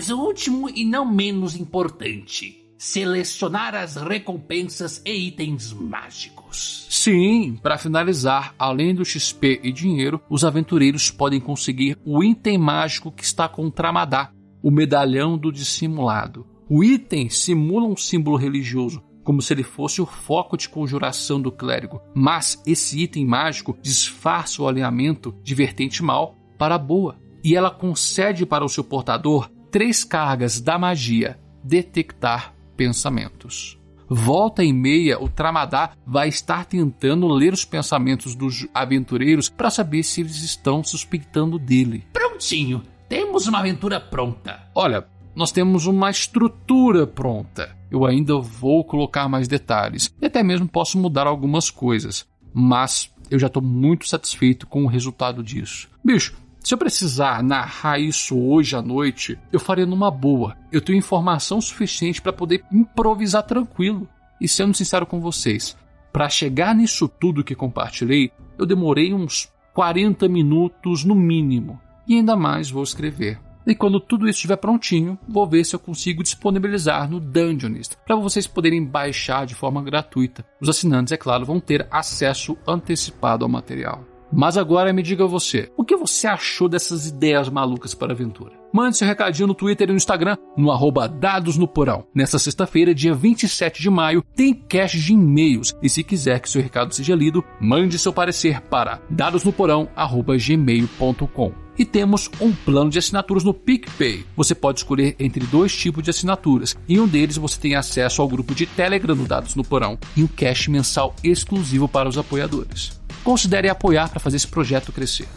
Mas 0.00 0.08
o 0.08 0.18
último 0.18 0.70
e 0.70 0.82
não 0.82 1.04
menos 1.04 1.54
importante: 1.54 2.64
selecionar 2.78 3.74
as 3.74 3.96
recompensas 3.96 5.02
e 5.04 5.12
itens 5.28 5.74
mágicos. 5.74 6.86
Sim, 6.88 7.58
para 7.62 7.76
finalizar, 7.76 8.54
além 8.58 8.94
do 8.94 9.04
XP 9.04 9.60
e 9.62 9.70
dinheiro, 9.70 10.18
os 10.30 10.42
aventureiros 10.42 11.10
podem 11.10 11.38
conseguir 11.38 11.98
o 12.02 12.24
item 12.24 12.56
mágico 12.56 13.12
que 13.12 13.22
está 13.22 13.46
com 13.46 13.66
o 13.66 13.70
Tramadá, 13.70 14.32
o 14.62 14.70
medalhão 14.70 15.36
do 15.36 15.52
dissimulado. 15.52 16.46
O 16.66 16.82
item 16.82 17.28
simula 17.28 17.86
um 17.86 17.94
símbolo 17.94 18.38
religioso, 18.38 19.02
como 19.22 19.42
se 19.42 19.52
ele 19.52 19.62
fosse 19.62 20.00
o 20.00 20.06
foco 20.06 20.56
de 20.56 20.66
conjuração 20.66 21.42
do 21.42 21.52
clérigo, 21.52 22.00
mas 22.14 22.58
esse 22.66 22.98
item 23.00 23.26
mágico 23.26 23.76
disfarça 23.82 24.62
o 24.62 24.66
alinhamento 24.66 25.36
de 25.42 25.54
vertente 25.54 26.02
mal 26.02 26.38
para 26.56 26.78
boa, 26.78 27.18
e 27.44 27.54
ela 27.54 27.70
concede 27.70 28.46
para 28.46 28.64
o 28.64 28.68
seu 28.68 28.82
portador 28.82 29.50
três 29.70 30.04
cargas 30.04 30.60
da 30.60 30.78
magia: 30.78 31.38
detectar 31.62 32.54
pensamentos. 32.76 33.78
Volta 34.12 34.64
e 34.64 34.72
meia, 34.72 35.22
o 35.22 35.28
Tramadá 35.28 35.92
vai 36.04 36.28
estar 36.28 36.64
tentando 36.64 37.28
ler 37.28 37.52
os 37.52 37.64
pensamentos 37.64 38.34
dos 38.34 38.66
aventureiros 38.74 39.48
para 39.48 39.70
saber 39.70 40.02
se 40.02 40.20
eles 40.20 40.42
estão 40.42 40.82
suspeitando 40.82 41.60
dele. 41.60 42.04
Prontinho, 42.12 42.82
temos 43.08 43.46
uma 43.46 43.60
aventura 43.60 44.00
pronta. 44.00 44.68
Olha, 44.74 45.06
nós 45.32 45.52
temos 45.52 45.86
uma 45.86 46.10
estrutura 46.10 47.06
pronta. 47.06 47.76
Eu 47.88 48.04
ainda 48.04 48.36
vou 48.36 48.84
colocar 48.84 49.28
mais 49.28 49.46
detalhes 49.46 50.12
e 50.20 50.26
até 50.26 50.42
mesmo 50.42 50.66
posso 50.68 50.98
mudar 50.98 51.28
algumas 51.28 51.70
coisas, 51.70 52.26
mas 52.52 53.12
eu 53.30 53.38
já 53.38 53.46
estou 53.46 53.62
muito 53.62 54.08
satisfeito 54.08 54.66
com 54.66 54.82
o 54.82 54.88
resultado 54.88 55.40
disso. 55.40 55.88
Bicho, 56.04 56.36
se 56.62 56.74
eu 56.74 56.78
precisar 56.78 57.42
narrar 57.42 57.98
isso 57.98 58.38
hoje 58.38 58.76
à 58.76 58.82
noite, 58.82 59.38
eu 59.52 59.58
faria 59.58 59.86
numa 59.86 60.10
boa. 60.10 60.56
Eu 60.70 60.80
tenho 60.80 60.98
informação 60.98 61.60
suficiente 61.60 62.20
para 62.20 62.32
poder 62.32 62.62
improvisar 62.70 63.42
tranquilo. 63.42 64.06
E 64.40 64.46
sendo 64.46 64.74
sincero 64.74 65.06
com 65.06 65.20
vocês, 65.20 65.76
para 66.12 66.28
chegar 66.28 66.74
nisso 66.74 67.08
tudo 67.08 67.44
que 67.44 67.54
compartilhei, 67.54 68.30
eu 68.58 68.66
demorei 68.66 69.12
uns 69.12 69.50
40 69.74 70.28
minutos 70.28 71.04
no 71.04 71.14
mínimo. 71.14 71.80
E 72.06 72.16
ainda 72.16 72.36
mais 72.36 72.70
vou 72.70 72.82
escrever. 72.82 73.38
E 73.66 73.74
quando 73.74 74.00
tudo 74.00 74.28
isso 74.28 74.38
estiver 74.38 74.56
prontinho, 74.56 75.18
vou 75.28 75.46
ver 75.46 75.64
se 75.64 75.74
eu 75.74 75.80
consigo 75.80 76.22
disponibilizar 76.22 77.08
no 77.08 77.20
Dungeonist 77.20 77.96
para 78.04 78.16
vocês 78.16 78.46
poderem 78.46 78.84
baixar 78.84 79.46
de 79.46 79.54
forma 79.54 79.82
gratuita. 79.82 80.44
Os 80.60 80.68
assinantes, 80.68 81.12
é 81.12 81.16
claro, 81.16 81.46
vão 81.46 81.60
ter 81.60 81.86
acesso 81.90 82.56
antecipado 82.66 83.44
ao 83.44 83.50
material. 83.50 84.09
Mas 84.32 84.56
agora 84.56 84.92
me 84.92 85.02
diga 85.02 85.26
você, 85.26 85.70
o 85.76 85.84
que 85.84 85.96
você 85.96 86.26
achou 86.26 86.68
dessas 86.68 87.06
ideias 87.06 87.48
malucas 87.48 87.94
para 87.94 88.12
a 88.12 88.14
aventura? 88.14 88.60
Mande 88.72 88.96
seu 88.96 89.08
recadinho 89.08 89.48
no 89.48 89.54
Twitter 89.54 89.88
e 89.88 89.90
no 89.90 89.96
Instagram, 89.96 90.36
no 90.56 90.70
arroba 90.70 91.08
Dados 91.08 91.58
no 91.58 91.66
Porão. 91.66 92.06
Nesta 92.14 92.38
sexta-feira, 92.38 92.94
dia 92.94 93.12
27 93.12 93.82
de 93.82 93.90
maio, 93.90 94.24
tem 94.36 94.54
cache 94.54 95.00
de 95.00 95.12
e-mails. 95.12 95.74
E 95.82 95.88
se 95.88 96.04
quiser 96.04 96.38
que 96.38 96.48
seu 96.48 96.62
recado 96.62 96.94
seja 96.94 97.16
lido, 97.16 97.44
mande 97.60 97.98
seu 97.98 98.12
parecer 98.12 98.60
para 98.60 99.02
dadosnoporão.gmail.com. 99.10 101.52
E 101.76 101.84
temos 101.84 102.30
um 102.40 102.52
plano 102.52 102.90
de 102.90 102.98
assinaturas 102.98 103.42
no 103.42 103.52
PicPay. 103.54 104.24
Você 104.36 104.54
pode 104.54 104.78
escolher 104.80 105.16
entre 105.18 105.44
dois 105.46 105.74
tipos 105.74 106.04
de 106.04 106.10
assinaturas. 106.10 106.76
Em 106.88 107.00
um 107.00 107.08
deles 107.08 107.38
você 107.38 107.58
tem 107.58 107.74
acesso 107.74 108.22
ao 108.22 108.28
grupo 108.28 108.54
de 108.54 108.66
Telegram 108.66 109.16
do 109.16 109.24
Dados 109.24 109.56
no 109.56 109.64
Porão 109.64 109.98
e 110.16 110.22
um 110.22 110.28
cache 110.28 110.70
mensal 110.70 111.16
exclusivo 111.24 111.88
para 111.88 112.08
os 112.08 112.16
apoiadores. 112.18 112.99
Considere 113.22 113.68
apoiar 113.68 114.08
para 114.08 114.20
fazer 114.20 114.36
esse 114.36 114.48
projeto 114.48 114.92
crescer. 114.92 115.28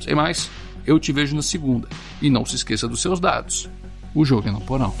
Sem 0.00 0.14
mais, 0.14 0.50
eu 0.86 0.98
te 0.98 1.12
vejo 1.12 1.34
na 1.34 1.42
segunda. 1.42 1.88
E 2.20 2.28
não 2.28 2.44
se 2.44 2.56
esqueça 2.56 2.88
dos 2.88 3.00
seus 3.00 3.20
dados. 3.20 3.68
O 4.14 4.24
jogo 4.24 4.48
é 4.48 4.50
no 4.50 4.60
porão. 4.60 4.94